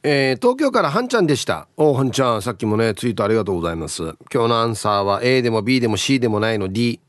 [0.04, 1.68] えー、東京からはんちゃんでした。
[1.76, 4.02] おはんちゃんさっきもねツイートありがとうございます。
[4.32, 7.00] 今日のアンサーは A でも B でも C でもないの D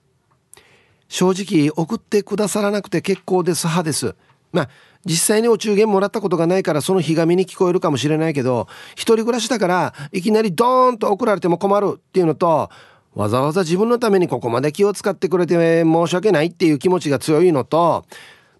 [1.07, 4.15] 正直送ってくださらなくて結構です派です。
[4.51, 4.69] まあ
[5.05, 12.69] 実際にお中元もらったことがないからそのひがみに聞こえるかもしれないけど一人暮らしだからいきなりドーンと送られても困るっていうのと
[13.15, 18.05] わざわざ自分のためにここまで気を使ってくれて申し訳ないっていう気持ちが強いのと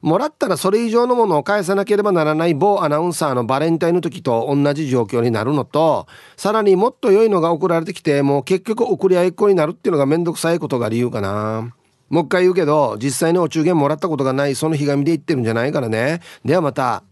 [0.02, 11.74] もらったらそれ以上のものを返さなければならない某アナウンサーのバレンタインの時と同じ状況になるのとさらにもっと良いのが送られてきてもう結局送り合いっ子になるっていうのがめんどくさいことが理由かな。
[12.10, 16.22] もう一回言うけど実際にお中元もらったことがないそのひがみで言ってるんじゃないからね。
[16.44, 17.04] ではまた。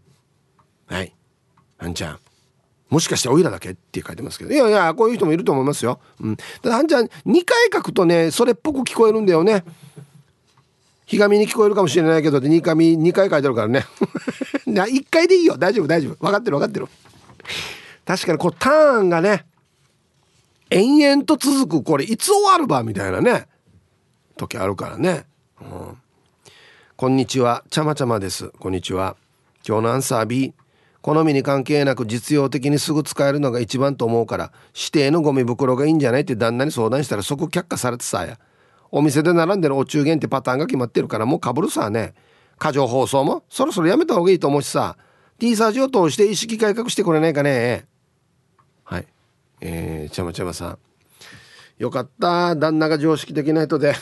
[0.87, 1.13] はい。
[1.77, 2.26] あんちゃん。
[2.89, 4.53] もしかしておいらだけって書いてますけど。
[4.53, 7.09] いやいやこういう人もいると思いますよ、うん、ただあんちゃん2
[7.43, 9.63] 回書くとねそれっぽく聞こえるんだよね。
[11.05, 13.85] ひがみに聞こえるかもしれないけど2回2回書いてあるからね。
[14.67, 15.57] 1回でいいよ。
[15.57, 16.15] 大丈夫大丈夫。
[16.15, 16.87] 分かってる分かってる。
[18.05, 19.45] 確かにこうターンがね
[20.69, 23.47] 延々と続くこれいつ終わるばみたいなね
[24.37, 25.25] 時あるからね、
[25.61, 25.97] うん、
[26.95, 27.63] こんにちは。
[27.69, 28.49] ちゃまちゃまです。
[28.59, 29.15] こんにちは。
[29.67, 30.53] 今日のアンサー B
[31.01, 38.39] 好みに関係なく実用的にすぐ使えるのが一番と思うから指定のゴミ袋がいいんじゃないって旦那に相談したら即却下されてさや。
[38.89, 42.13] お店で並んでるお中元ってパターンが決まってるからもうかぶるさね。
[42.57, 44.97] 過剰放送もそろそろやめた方がいいと思うしさ。
[45.39, 47.85] T サージを通して意識改革してくれないかね。
[48.83, 49.07] はい。
[49.61, 50.77] えー、ちゃまちゃまさん。
[51.77, 52.55] よかった。
[52.55, 53.93] 旦那が常識的な人で。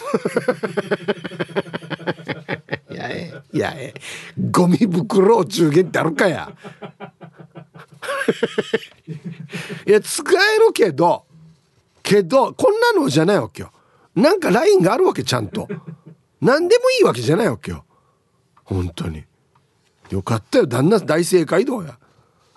[3.07, 3.93] やえいやえ。
[4.51, 6.51] ゴミ袋お中元ってあるかや。
[9.87, 11.25] いや使えるけど
[12.03, 13.71] けどこんなのじゃないわけよ。
[14.15, 15.67] なんかラインがあるわけちゃんと。
[16.41, 17.83] 何でもいいわけじゃないわけよ。
[18.63, 19.23] 本当に。
[20.09, 20.67] よかったよ。
[20.67, 21.97] 旦那大正解どうや。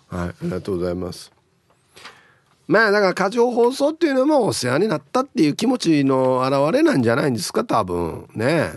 [0.08, 1.32] はいありがとうございます。
[2.66, 8.28] まあだから過剰放送っていうのもお世話になったっていう気持ちの表れなんじゃないんですか多分。
[8.34, 8.72] ね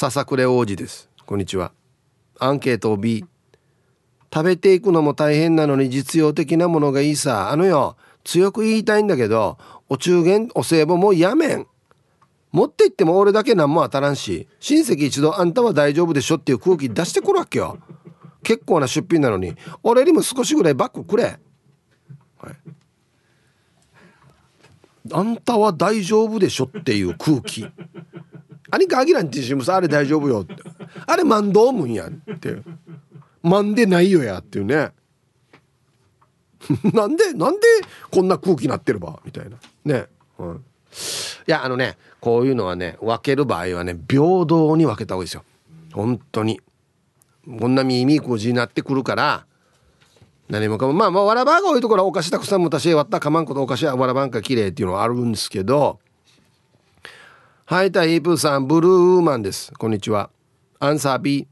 [0.00, 1.10] 笹暮王子です。
[1.26, 1.72] こんにちは。
[2.38, 3.22] アンケートを B
[4.32, 7.50] 食べていくのも大変なのに実用的なものがいいさ。
[7.50, 9.58] あのよ強く言いたいんだけど
[9.90, 11.66] お中元お歳暮もうやめん。
[12.50, 17.78] 持って行っても俺だけ何も当たらんし親戚一度あんたは大丈夫でしょっていう空気出してくるわけよ。
[18.42, 21.38] 結構な出品なのに俺にも少しぐらいバッグくれ、はい、
[25.12, 27.68] あんたは大丈夫でしょっていう空気。
[28.70, 30.54] あにかあぎらんてしもさあれ大丈夫よって
[31.06, 32.56] あれ万道むんやって
[33.42, 34.90] まんでないよやっていうね
[36.92, 37.60] なんでなんで
[38.10, 40.06] こんな空気なってればみたいなね、
[40.38, 40.60] うん、い
[41.46, 45.44] やあのねこういうのはね分ける場合はね平等に分けた方がいいですよ
[45.92, 46.60] 本当に
[47.58, 49.46] こんな耳こじになってくるから
[50.50, 56.00] 何もかもまあまあわらばが多いところはお菓子たくさんもたし割ったかまんことお菓子はわらばんか綺麗っていうのはあるんですけど
[57.70, 59.72] はいタイープーさんブルーウーマンです。
[59.74, 60.30] こんにちは。
[60.80, 61.46] アンサー B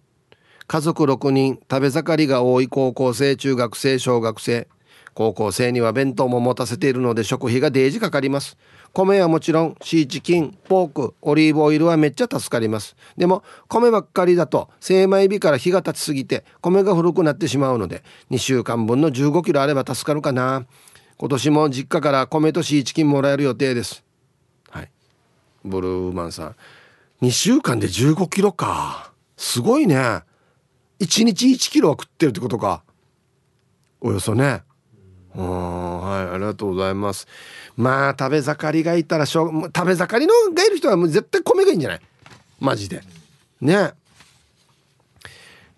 [0.67, 4.67] 家族6人食べ盛りが多い高校生中学生小学生。
[5.15, 8.59] 高校生には弁当も持たせているので食費がデージかかります。
[8.93, 12.97] 米はもちろんシーチキンポークオリーブオイルはめっちゃ助かります。
[13.17, 18.03] でも米ばっかりだと精米日から日が経ちすぎて米が古くなってしまうので
[18.33, 20.67] 2週間分の1 5キロあれば助かるかな。
[21.17, 24.08] 今年も実家から米とシーチキンもらえる予定です。
[25.65, 26.57] ブルーマンさん。
[27.23, 29.13] 2週間で1 5キロか。
[29.37, 29.97] すごいね。
[31.01, 32.83] 1日1キロは食ってるってことか。
[34.01, 34.63] およそね。
[35.35, 37.27] うんはいありがとうございます。
[37.77, 42.01] まあ食べ盛りがいたらしょう食べ盛りのがいる人はもう絶対米がいいんじゃない？
[42.59, 43.03] マジで。
[43.61, 43.93] ね。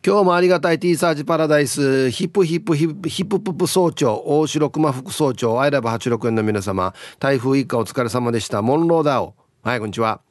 [0.02, 2.10] 今日もありがたい T サージパラダイス。
[2.10, 6.94] ヒップヒップヒップヒップププ総長大城熊副総長アイラブ86円の皆様。
[7.18, 8.62] 台風一過お疲れ様でした。
[8.62, 10.22] モンローダオはいこんにちは。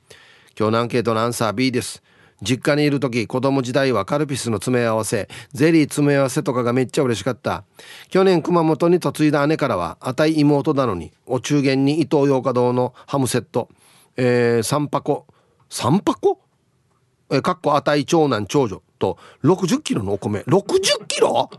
[0.58, 2.02] 今日のアンケートのアンサー B です。
[2.42, 7.64] 実家にいる時子供時代はカルピスの詰め合わせゼリー詰め合わせとかがめっちゃ嬉しかった。
[8.10, 13.70] 去年熊本に嫁いだ姉からはあたい妹なのにお中元に伊東洋華堂のハムセット、
[14.18, 15.28] えー、3箱。
[15.70, 16.40] 3箱？
[17.30, 18.82] えー、かっこあたい長男長女。
[18.98, 20.40] と60キロのお米。
[20.40, 21.52] 60キロ？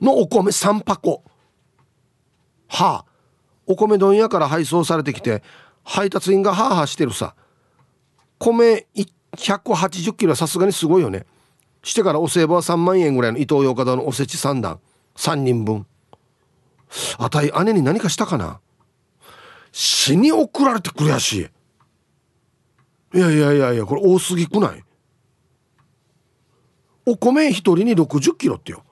[0.00, 1.22] のお米3箱。
[2.68, 3.08] はあ。
[3.66, 5.42] お米問屋から配送されてきて
[5.88, 7.34] 配達員がハーハーしてるさ。
[8.38, 8.86] 米
[9.36, 11.24] 180キロはさすがにすごいよね。
[11.82, 14.80] してからお歳暮は3万円ぐらいの伊東洋華堂のおせち3段。
[15.16, 15.86] 3人分。
[17.16, 18.60] あたい姉に何かしたかな。
[19.72, 21.48] 死に送られてくるやし。
[23.14, 24.84] いやいやいやいやこれ多すぎくない？
[27.06, 28.84] お米一人に60キロってよ。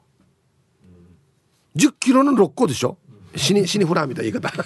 [1.76, 2.96] 10キロの6個でしょ？
[3.36, 4.64] 死に死にフラーみたいな言い方。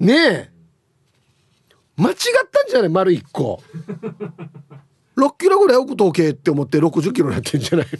[0.00, 0.50] ねえ。
[1.96, 2.16] 間違っ
[2.50, 2.88] たんじゃない？
[2.88, 3.62] 丸1個。
[5.16, 7.86] 6キロぐらい置くと OK って思って60キロになってんじゃない？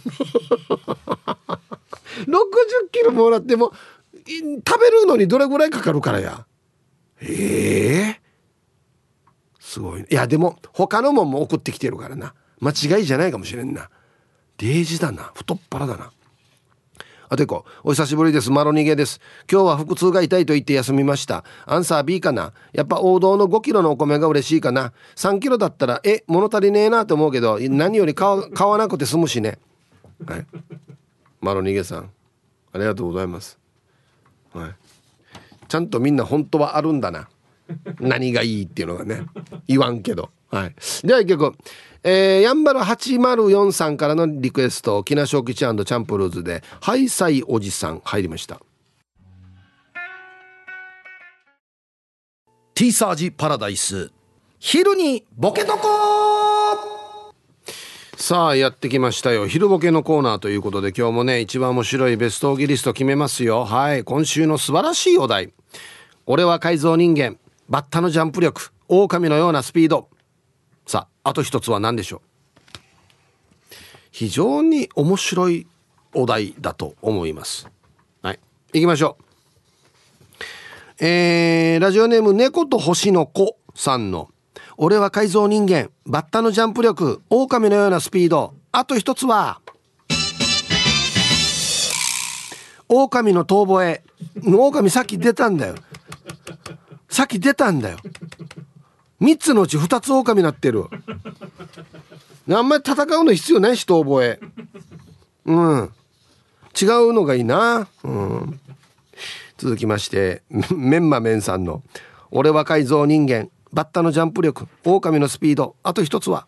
[2.27, 3.71] の60キロもらっても
[4.13, 6.45] 食べるのにどれぐらいかかるからや。
[7.21, 8.19] ええ？
[9.59, 12.33] ー、すごい、いやでも他のもんも送ってきてるからな。
[12.59, 13.89] 間違いじゃないかもしれんな。
[14.57, 15.31] デージだな。
[15.35, 16.11] 太っ腹だな。
[17.29, 18.51] あてこお久しぶりです。
[18.51, 19.19] マロ逃げです。
[19.51, 21.43] 今日は腹痛が痛いと言って休みました。
[21.65, 22.53] アンサー B かな。
[22.73, 24.93] やっぱ王道の5キロのお米が嬉しいかな。
[25.15, 29.57] 3キロだったらえ物足りねえなと思うけど何より買わなくて済むしね。
[30.25, 30.45] はい。
[31.41, 32.11] マロ逃げさん。
[32.73, 33.57] ありがとうございます。
[34.53, 34.75] はい。
[35.67, 37.29] ちゃんとみんな本当はあるんだな。
[37.99, 39.25] 何がいいっていうのがね。
[39.67, 40.29] 言わんけど。
[40.51, 40.75] はい。
[41.03, 41.55] では一曲
[42.07, 48.61] えー、やんばる804さんからのリクエスト、木梨吉チャンプルーズで、ハイサイおじさん入りました。
[52.75, 54.11] T サージパラダイス。
[54.59, 57.33] 昼にボケとこ
[58.17, 65.53] さあやってきましたよ昼ボケのコーナーということで今日もね一番面白いベストオギリスト決めますよはい今週の素晴らしいお題
[66.25, 67.37] 俺は改造人間
[67.69, 70.09] バッタのジャンプ力狼のようなスピード
[70.85, 72.21] さああと一つは何でしょう？
[74.11, 75.67] 非常に面白い
[76.13, 77.67] お題だと思います。
[78.21, 78.39] はい。
[78.73, 79.23] 行きましょう。
[81.05, 84.29] えー、ラジオネーム猫と星の子さんの
[84.77, 88.53] 「俺は改造人間バッタのジャンプ力狼のようなスピード。
[88.71, 89.59] あと一つは
[92.87, 94.03] 狼の遠吠え。
[94.45, 95.75] 狼さっき出たんだよ。
[97.09, 97.97] さっき出たんだよ。
[99.21, 100.85] 3つのうち2つ狼になってる。
[102.49, 104.39] あんまり戦うの必要ないし遠吠え。
[105.45, 105.91] うん。
[106.79, 107.87] 違うのがいいな。
[108.03, 108.59] うん。
[109.57, 110.43] 続きまして
[110.75, 111.81] メンマメンさんの
[112.29, 115.75] 「俺は改造人間バッタのジャンプ力狼のスピード。
[115.81, 116.45] あと一つは」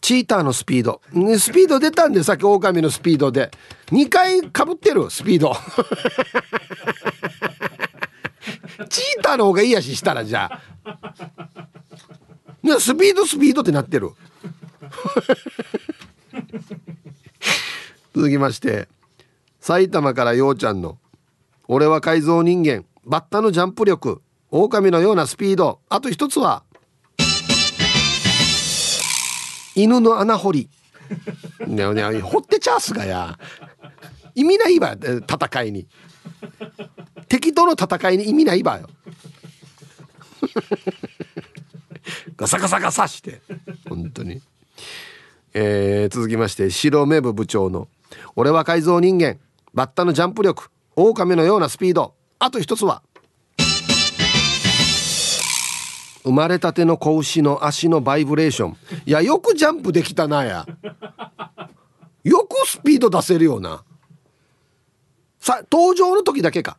[0.00, 1.02] チーターのスピード。
[1.38, 3.50] スピード出たんでさっき狼のスピードで。
[3.92, 5.54] 2回かぶってるスピード。
[8.88, 10.60] チーターの方がいいやししたらじゃあ。
[12.78, 14.10] スピードスピードってなってる。
[18.14, 18.88] 続きまして
[19.60, 20.98] 埼玉からようちゃんの
[21.68, 24.20] 「俺は改造人間バッタのジャンプ力
[24.50, 25.80] 狼のようなスピード。
[25.88, 26.64] あと一つは
[29.76, 30.68] 犬の穴掘り」
[31.66, 31.94] ね。
[31.94, 33.38] ね掘ってチャースがや。
[34.34, 35.86] 意味ないわ戦いに。
[37.30, 38.90] 敵との戦いに意味ないばよ。
[42.36, 43.40] ガサガサガサして。
[43.88, 44.42] 本当に。
[45.54, 47.88] えー、続きまして白目部部長の
[48.36, 49.38] 「俺は改造人間
[49.74, 52.14] バッタのジャンプ力狼のようなスピード。
[52.40, 53.02] あと一つは
[56.24, 58.76] 生まれたての子牛の足のバイブレーション。
[59.06, 60.66] いやよくジャンプできたなや。
[62.24, 63.84] よくスピード出せるよな。
[65.38, 66.76] さ登場の時だけか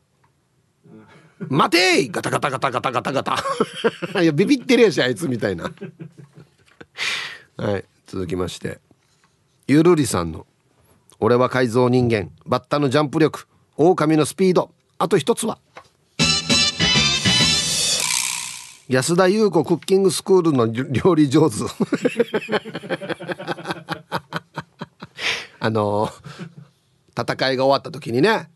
[1.50, 3.44] 待てガタガタガタガタガタガタ。
[4.22, 5.72] いやビビってるやしあいつみたいな。
[7.58, 8.80] はい続きまして。
[9.68, 10.46] ゆるりさんの
[11.20, 12.32] 「俺は改造人間。
[12.46, 13.48] バッタのジャンプ力。
[13.78, 14.74] 狼のスピード。
[14.98, 15.58] あと一つは」
[18.89, 21.56] 安田優子クッキングスクールの料理上手。
[25.64, 26.10] あの
[27.18, 28.50] 戦いが終わった時にね。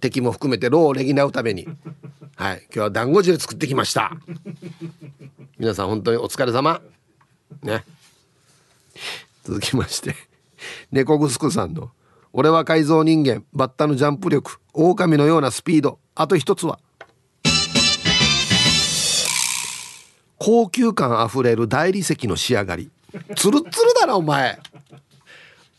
[0.00, 1.66] 敵も含めて労をねぎらうために。
[2.36, 2.62] はい。
[2.66, 4.12] 今日は団子汁作ってきました。
[5.58, 6.80] 皆さん本当にお疲れ様。
[7.62, 7.84] ね。
[9.44, 10.14] 続きまして。
[10.92, 11.90] 猫ぐすくさんの
[12.32, 15.98] 「俺は改造人間バッタのジャンプ力狼のようなスピード。
[16.14, 16.78] あと一つは」
[20.38, 22.90] 高級感あふれる大理石の仕上がり。
[23.36, 24.60] ツルツルだなお前。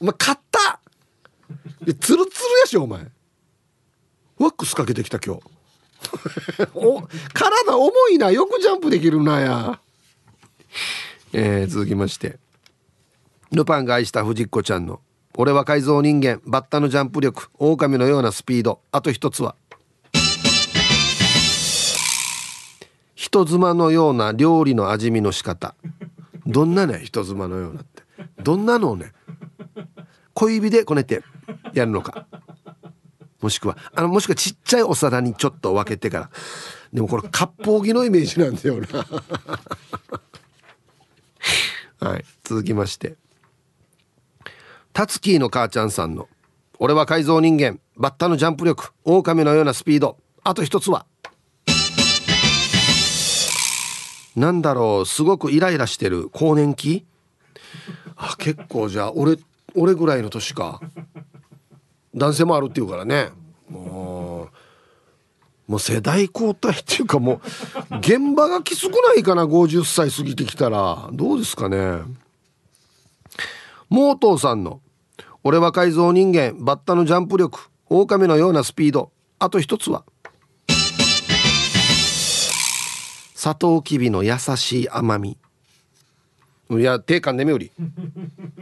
[0.01, 0.79] お前買った。
[1.99, 3.07] ツルツルやしお前
[4.39, 5.41] ワックスかけてきた今日。
[6.73, 7.01] お
[7.33, 8.31] 体重いな。
[8.31, 9.79] よくジャンプできるなや。
[11.33, 12.39] えー、続きまして。
[13.51, 15.01] ルパンが愛した藤子ちゃんの
[15.35, 18.79] 「俺は改造人間バッタのジャンプ力狼のようなスピード。
[18.91, 19.55] あと一つは」
[23.15, 25.75] 人妻のような料理の味見の仕方。
[26.47, 28.03] どんなね人妻のようなって。
[28.41, 29.11] どんなのをね。
[30.33, 31.23] 小指でこねて
[31.73, 32.25] やるのか。
[33.41, 36.29] もしくはあのもしくはちっちゃいお皿にちょっと分けてから。
[36.91, 39.05] でもこれ割烹着のイメージなんだよな。
[42.09, 42.25] はい。
[42.43, 43.15] 続きまして。
[44.93, 46.27] タツキーの母ちゃんさんの
[46.79, 50.17] 「俺は改造人間バッタのジャンプ力狼のようなスピード。
[50.43, 51.05] あと一つは」
[54.35, 57.05] なんだろうすごくイライラしてる更年期？
[58.15, 59.37] あ結構じゃあ俺
[59.75, 60.81] 俺ぐらいの年か。
[62.13, 63.29] 男性もあるっていうからね。
[63.69, 64.49] も
[65.67, 67.41] うもう世代交代っていうかも
[67.91, 71.09] う現場がきつくないかな50歳過ぎてきたら。
[71.13, 72.01] どうですかね。
[73.89, 74.81] モートーさんの
[75.43, 79.11] 「俺は改造人間バッタのジャンプ力狼のようなスピード。
[79.37, 80.03] あと一つは」
[83.35, 85.37] サトウキビの優しい甘み。
[86.71, 87.71] いや定感でみより。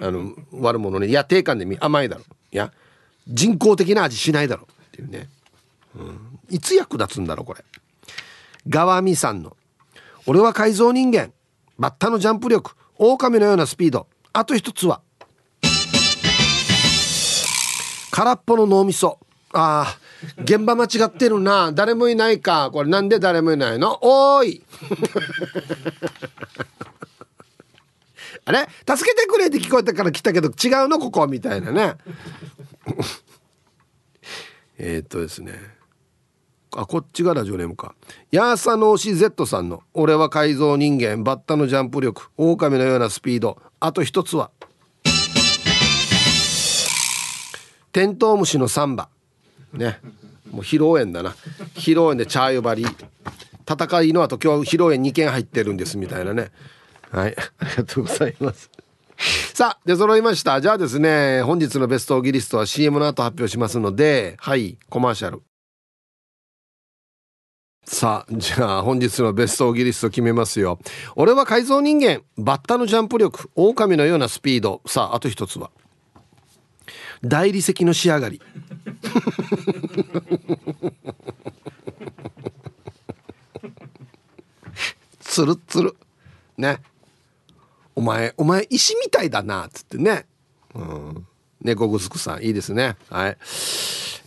[0.01, 1.77] あの悪者ねいや定感でみ。
[1.79, 2.23] 甘いだろ。
[2.51, 2.71] いや
[3.27, 5.29] 人工的な味しないだろっていうね、
[5.95, 7.63] うん、いつ役立つんだろうこれ。
[8.69, 9.55] ガワミさんの
[10.25, 11.31] 「俺は改造人間。
[11.79, 12.71] バッタのジャンプ力。
[12.97, 14.07] 狼のようなスピード。
[14.33, 15.01] あと一つは」
[18.11, 19.19] 空っぽの脳みそ。
[19.53, 19.97] ああ
[20.41, 21.71] 現場間違ってるな。
[21.71, 22.69] 誰もいないか。
[22.73, 23.99] これなんで誰もいないの？
[24.01, 24.63] おーい。
[28.45, 28.67] あれ？
[28.87, 30.97] 助けてくれって聞こえたから来たけど違うの？
[30.99, 31.27] ここ。
[31.27, 31.95] みたいなね。
[34.77, 35.53] えっとですね。
[36.75, 37.95] あこっちがラジオネームか。
[38.31, 43.57] ヤーサノーシ Z さんの「俺は改造人間バッタのジャンプ力狼のようなスピード。
[43.79, 44.51] あと一つは」
[47.91, 49.09] テントウムシのサンバ。
[49.73, 49.99] ね。
[50.51, 51.35] もう披露宴だな。
[51.73, 52.85] 披露宴で茶呼ばり。
[53.67, 56.51] 戦いの後今日披露宴2件入ってるんですみたいなね。
[57.09, 57.35] はい。
[57.59, 58.69] ありがとうございます。
[59.17, 60.61] さあ出揃いました。
[60.61, 65.41] じゃあですね本日のベストオギリストは CM の後発表しますのではいコマーシャル。
[67.83, 70.77] さあじゃあ本日のベストオギリスト決めますよ。
[71.15, 74.81] 俺は改造人間バッタのジャンプ力狼のようなスピード。
[74.85, 75.71] さああと一つは。
[77.23, 78.41] 大理石の仕上がり。
[85.19, 85.95] つるつる
[86.57, 86.79] ね。
[87.97, 90.27] お前お前石みたいだなっつってね。
[90.75, 91.27] うん。
[91.63, 92.95] 猫ぐすくさんいいですね。
[93.09, 93.37] はい。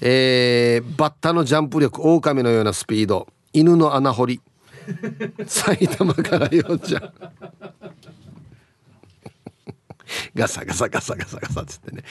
[0.00, 3.28] えー、バッタのジャンプ力狼のようなスピード。
[3.52, 4.40] 犬の穴掘り。
[5.46, 7.12] 埼玉からよちゃん。
[10.34, 12.02] ガサガサガサガサガサっつってね。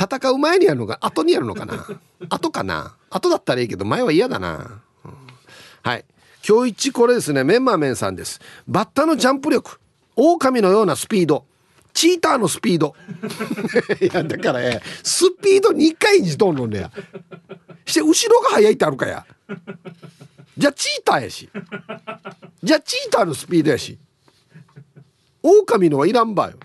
[0.00, 1.84] 戦う前にやるのか後にやるのかな。
[2.28, 2.94] 後かな。
[3.10, 5.12] 後だったらいいけど前は嫌だな、うん、
[5.82, 6.04] はい。
[6.48, 7.42] 今日一これですね。
[7.42, 8.40] メンマーメンさんです。
[8.68, 9.80] バッタのジャンプ力
[10.16, 11.44] 狼のようなスピード。
[11.94, 12.94] チーターのスピード。
[14.00, 16.92] いやだからえスピード2回にとんのねや。
[17.84, 19.26] して後ろが速いってあるかや。
[20.56, 21.48] じゃあチーターやし。
[22.62, 23.98] じゃあチーターのスピードやし。
[25.42, 26.58] 狼のはいらんばよ。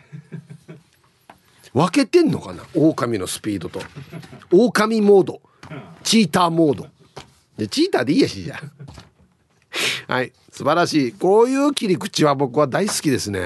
[1.74, 2.64] 分けてんのかな？
[2.74, 3.82] 狼のスピードと。
[4.52, 5.42] 狼モード。
[6.04, 6.88] チーターモード。
[7.58, 8.62] でチーターでいいやしじゃあ。
[10.08, 11.12] はい素晴らしい。
[11.12, 13.42] こういう切り口は僕は大好きですね。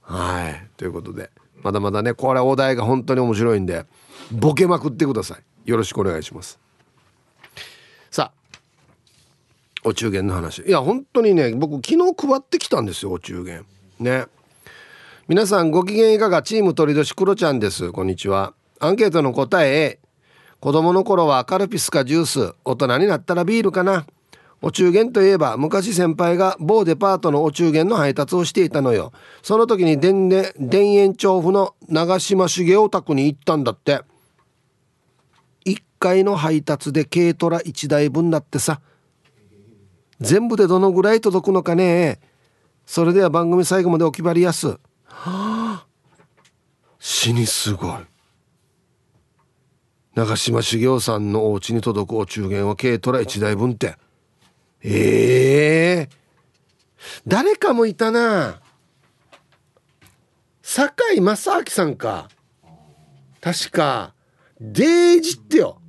[0.00, 1.30] はいということで
[1.62, 3.86] まだまだねこれお題が本当に面白いんで
[4.30, 5.70] ボケまくってください。
[5.70, 6.58] よろしくお願いします。
[8.10, 8.42] さあ
[9.84, 10.62] お中元の話。
[10.62, 13.64] いや本当にね僕昨日配ってきたんですよお中元。
[13.98, 14.26] ね。
[15.28, 16.42] 皆さんご機嫌いかが？
[16.42, 17.92] チーム鳥年クロちゃんです。
[17.92, 18.54] こんにちは。
[18.80, 20.00] アンケートの答え
[20.60, 22.54] 子供の頃はカルピスかジュース。
[22.64, 24.06] 大人になったらビールかな。
[24.64, 29.12] お中元といえば昔先輩が某デパートのお中元の配達をしていたのよ。
[29.42, 30.08] その時に田
[30.78, 34.02] 園調布の長島茂雄宅に行ったんだって。
[35.66, 38.80] 1階の配達で軽トラ1台分だってさ。
[40.20, 42.20] 全部でどのぐらい届くのかね。
[42.86, 44.68] それでは番組最後までお決まりやす。
[44.68, 45.86] はあ
[47.00, 47.96] 死にすごい。
[50.14, 53.96] 長嶋茂雄さんのお家に届くお中元は軽トラ1台分って。
[54.84, 56.16] ええー、
[57.26, 58.60] 誰かもいたな。
[60.62, 62.28] 堺正明さんか。
[63.40, 64.14] 確か。
[64.60, 65.80] デージってよ。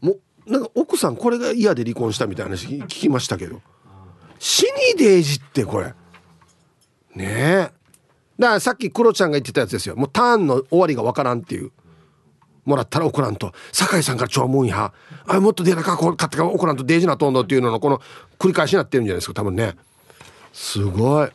[0.00, 3.62] もうなんか奥さんこれが嫌で離婚したみたいな話聞きましたけど。
[4.38, 5.94] 死にデージってこれ。
[7.14, 7.70] ねえ。
[8.38, 9.96] だからさっきクロちゃんが言ってたやつですよ。
[9.96, 11.72] もうターンの終わりがわからんっていう。
[12.66, 13.52] もらったら怒らんと。
[13.72, 14.92] 酒井さんから超文や。
[15.26, 18.02] あもっと出なか買ってから怒らんとデージなとんのっていうののこの
[18.38, 19.74] 繰り返しになってるんじゃないですか多分ね。
[20.52, 21.28] すごい。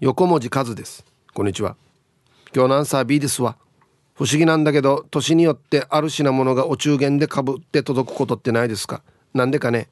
[0.00, 1.06] 横文字数です。
[1.32, 1.76] こんにちは。
[2.54, 3.56] 今日のアンサー B ですわ。
[4.14, 9.02] 不思議なんだけど年によってある品物がお中元でかぶって届くことってないですか。
[9.34, 9.88] なんでかね。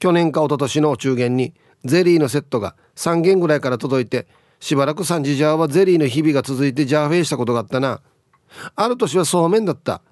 [0.00, 1.54] 去年か一昨年のお中元に
[1.84, 4.26] ゼリーのセットが3軒ぐらいから届いて
[4.60, 8.00] しばらく3時ジャーはゼリーの日々が続いてジャーフェイしたことがあったな。
[8.74, 10.02] ある年はそうめんだった。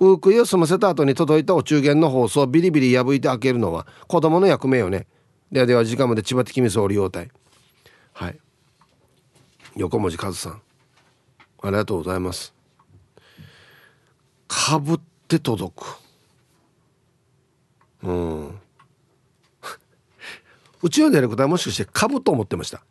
[0.00, 5.06] ウークイを済ませた後に届いたお中元の放送をビリビリ破いて開けるのは子供の役目よね。
[5.52, 7.30] ではでは時間まで千葉的みそ利用隊
[8.12, 8.38] はい。
[9.76, 10.62] 横文字和さん。
[11.62, 12.54] ありがとうございます。
[14.48, 15.98] かぶって届く。
[18.02, 18.48] うん。
[20.82, 22.82] うちのディレクターもしかして株と思ってました。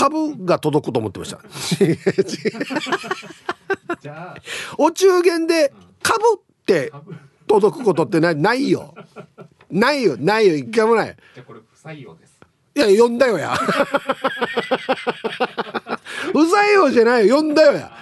[0.00, 1.40] 株が届くと思ってました。
[4.78, 6.90] お中元で株って
[7.46, 8.94] 届くことってないないよ。
[9.70, 10.56] ないよないよ。
[10.56, 11.14] 一回もない。
[11.34, 12.40] じゃこれ不採用です。
[12.74, 13.54] いや呼んだよや。
[16.32, 17.36] 不採用じゃないよ。
[17.36, 17.92] 呼んだよや。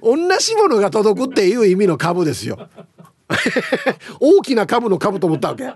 [0.00, 2.68] 同じものが届くっていう意味の株ですよ
[4.20, 5.72] 大きな株の株と思ったわけ。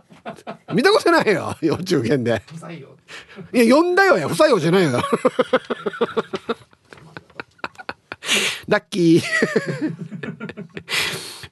[0.72, 2.42] 見たことないよ幼稚園で。
[3.52, 4.92] いや呼んだよや不採用じゃないよ。
[8.68, 9.22] ラッキー。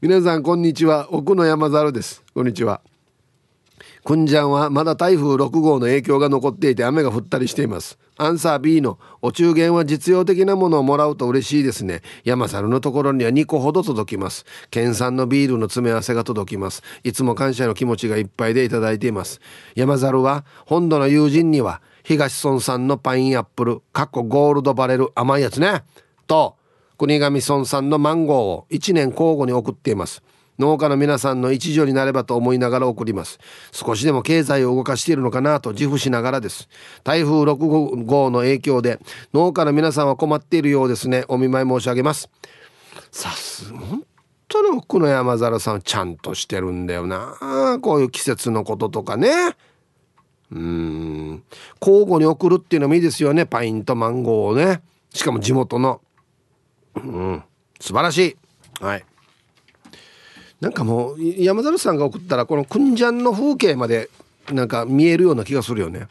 [0.00, 1.12] 皆さんこんにちは。
[1.12, 2.24] 奥野山猿です。
[2.34, 2.80] こんにちは
[4.04, 7.98] くんじゃんはまだ台風6号の影響が残っていて雨が降ったりしています。
[8.16, 12.02] アンサー B のお中元は実用的なものをもらうと嬉しいですね。
[12.24, 14.44] 山猿のところには2個ほど届きます。
[14.70, 16.82] 県産のビールの詰め合わせが届きます。
[17.04, 19.40] いつも感謝の気持ちがいっぱいでいただいています。
[19.76, 25.84] 山猿は本土の友人には東村産のパインアップルかっこゴールドバレル甘いやつね。
[26.26, 26.56] と
[26.98, 30.22] 国頭村産のマンゴーを1年交互に送っています。
[30.58, 33.38] 農家の皆さんの一助になればと思いながら送ります。
[33.72, 36.68] 少しでも経済を動かしているのかなと自負しながらです。
[37.04, 38.98] 台風6号の影響で
[39.32, 41.24] 農家の皆さんは困っているようですね。
[41.28, 42.30] お見舞い申し上げます。
[43.10, 44.04] さす本
[44.48, 47.78] 当の奥の山猿さんちゃんとしてるんだよな。
[47.80, 49.56] こういう季節のこととかね。
[50.50, 51.42] うん。
[51.80, 53.46] 交互に送るっていうのもいいですよね。
[53.46, 54.82] パインとマンゴーをね。
[55.14, 56.02] しかも地元の。
[56.96, 57.42] うん。
[57.80, 58.36] 素晴らしい。
[58.84, 59.04] はい。
[60.62, 64.08] なんかもう山猿さんが送ったらこのくんじゃんの風景まで
[64.52, 66.06] なんか見えるような気がするよね。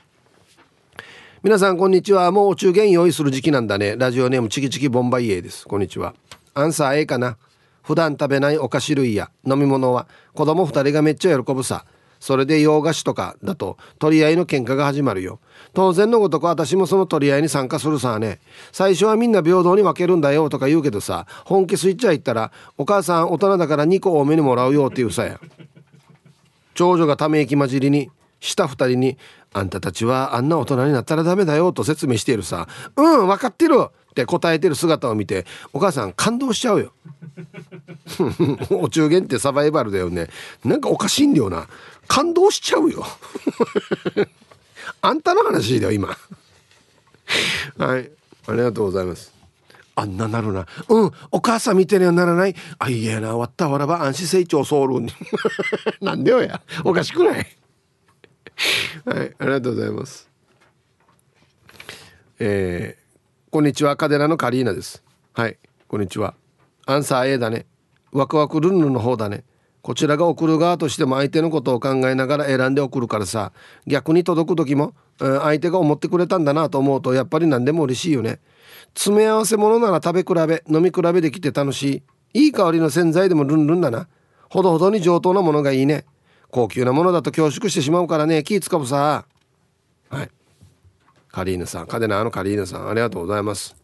[1.41, 2.29] 皆さんこんにちは。
[2.33, 3.95] もうお中元用意する時期なんだね。
[3.95, 5.65] ラジオネームチキチキボンバイエです。
[5.65, 6.13] こんにちは。
[6.53, 7.37] アンサー A かな。
[7.81, 11.85] 普段食べないお菓子類や飲み物は子供2人がめっちゃ喜ぶさ。
[12.19, 15.39] それで洋菓子とかだと取り合いの喧嘩が始まるよ。
[15.73, 18.39] 当然のごとく私もその取り合いに参加するさね。
[18.71, 25.39] 最初はみんな平等に分けるんだよとか言うけどさ本気スイッチャー行ったらお母さん大人だから2個多めにもらうよって言うさや。
[26.73, 29.17] 長女がため息混じりに下2人に
[29.53, 33.75] 「あんたたちはあんな大人になったらダメだよ」と説明しているさ「うん分かってる」
[34.11, 36.91] って答えてる姿を見てお母さん感動しちゃうよ。
[38.71, 40.27] お中元ってサバイバルだよね。
[40.65, 41.67] なんかおかしいんだよな。
[42.07, 43.05] 感動しちゃうよ。
[45.01, 46.09] あんたの話だよ今。
[47.77, 48.11] はい。
[48.47, 49.33] ありがとうございます。
[49.95, 50.65] あんななるな。
[50.89, 51.11] うん。
[51.31, 52.55] お母さん見てにならない？
[52.79, 55.11] あいやな終わったわらば安心成長ソウルに。
[56.01, 56.61] なんでよや。
[56.83, 57.57] おかしくない？
[59.05, 59.35] はい。
[59.39, 60.29] ありがとうございます。
[62.39, 63.95] えー、こんにちは。
[63.97, 65.03] カデラのカリーナです。
[65.33, 65.57] はい。
[65.87, 66.35] こんにちは。
[66.85, 67.65] アンサー A だね。
[68.11, 69.43] ワクワクルンルンの方だね。
[69.81, 73.51] こちらが送る側としても相手のことを考えながら選んで送るからさ
[73.87, 78.39] 逆に届く時も、うん、相手が思ってくれたんだなと思うとやっぱり何でも嬉しいよね。
[78.93, 82.03] 詰め合わせものなら食べ比べ飲み比べできて楽し
[82.33, 82.41] い。
[82.45, 84.07] いい香りの洗剤でもルンルンだな。
[84.49, 86.05] ほどほどに上等なものがいいね。
[86.49, 88.43] 高級なものだと恐縮してしまうからね。
[88.43, 89.25] 気使うさ。
[90.09, 90.29] はい。
[91.29, 91.87] カリーヌさん。
[91.87, 92.89] カデナーのカリーヌさん。
[92.89, 93.75] ありがとうございます。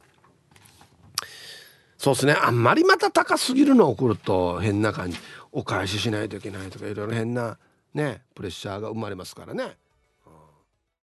[1.98, 2.34] そうですね。
[2.34, 5.18] あんまりまた高すぎるのを送ると変な感じ。
[5.58, 7.58] お返ししないといけないとかいろいろ変な
[7.96, 9.76] ねプレッシャーが生まれますからね。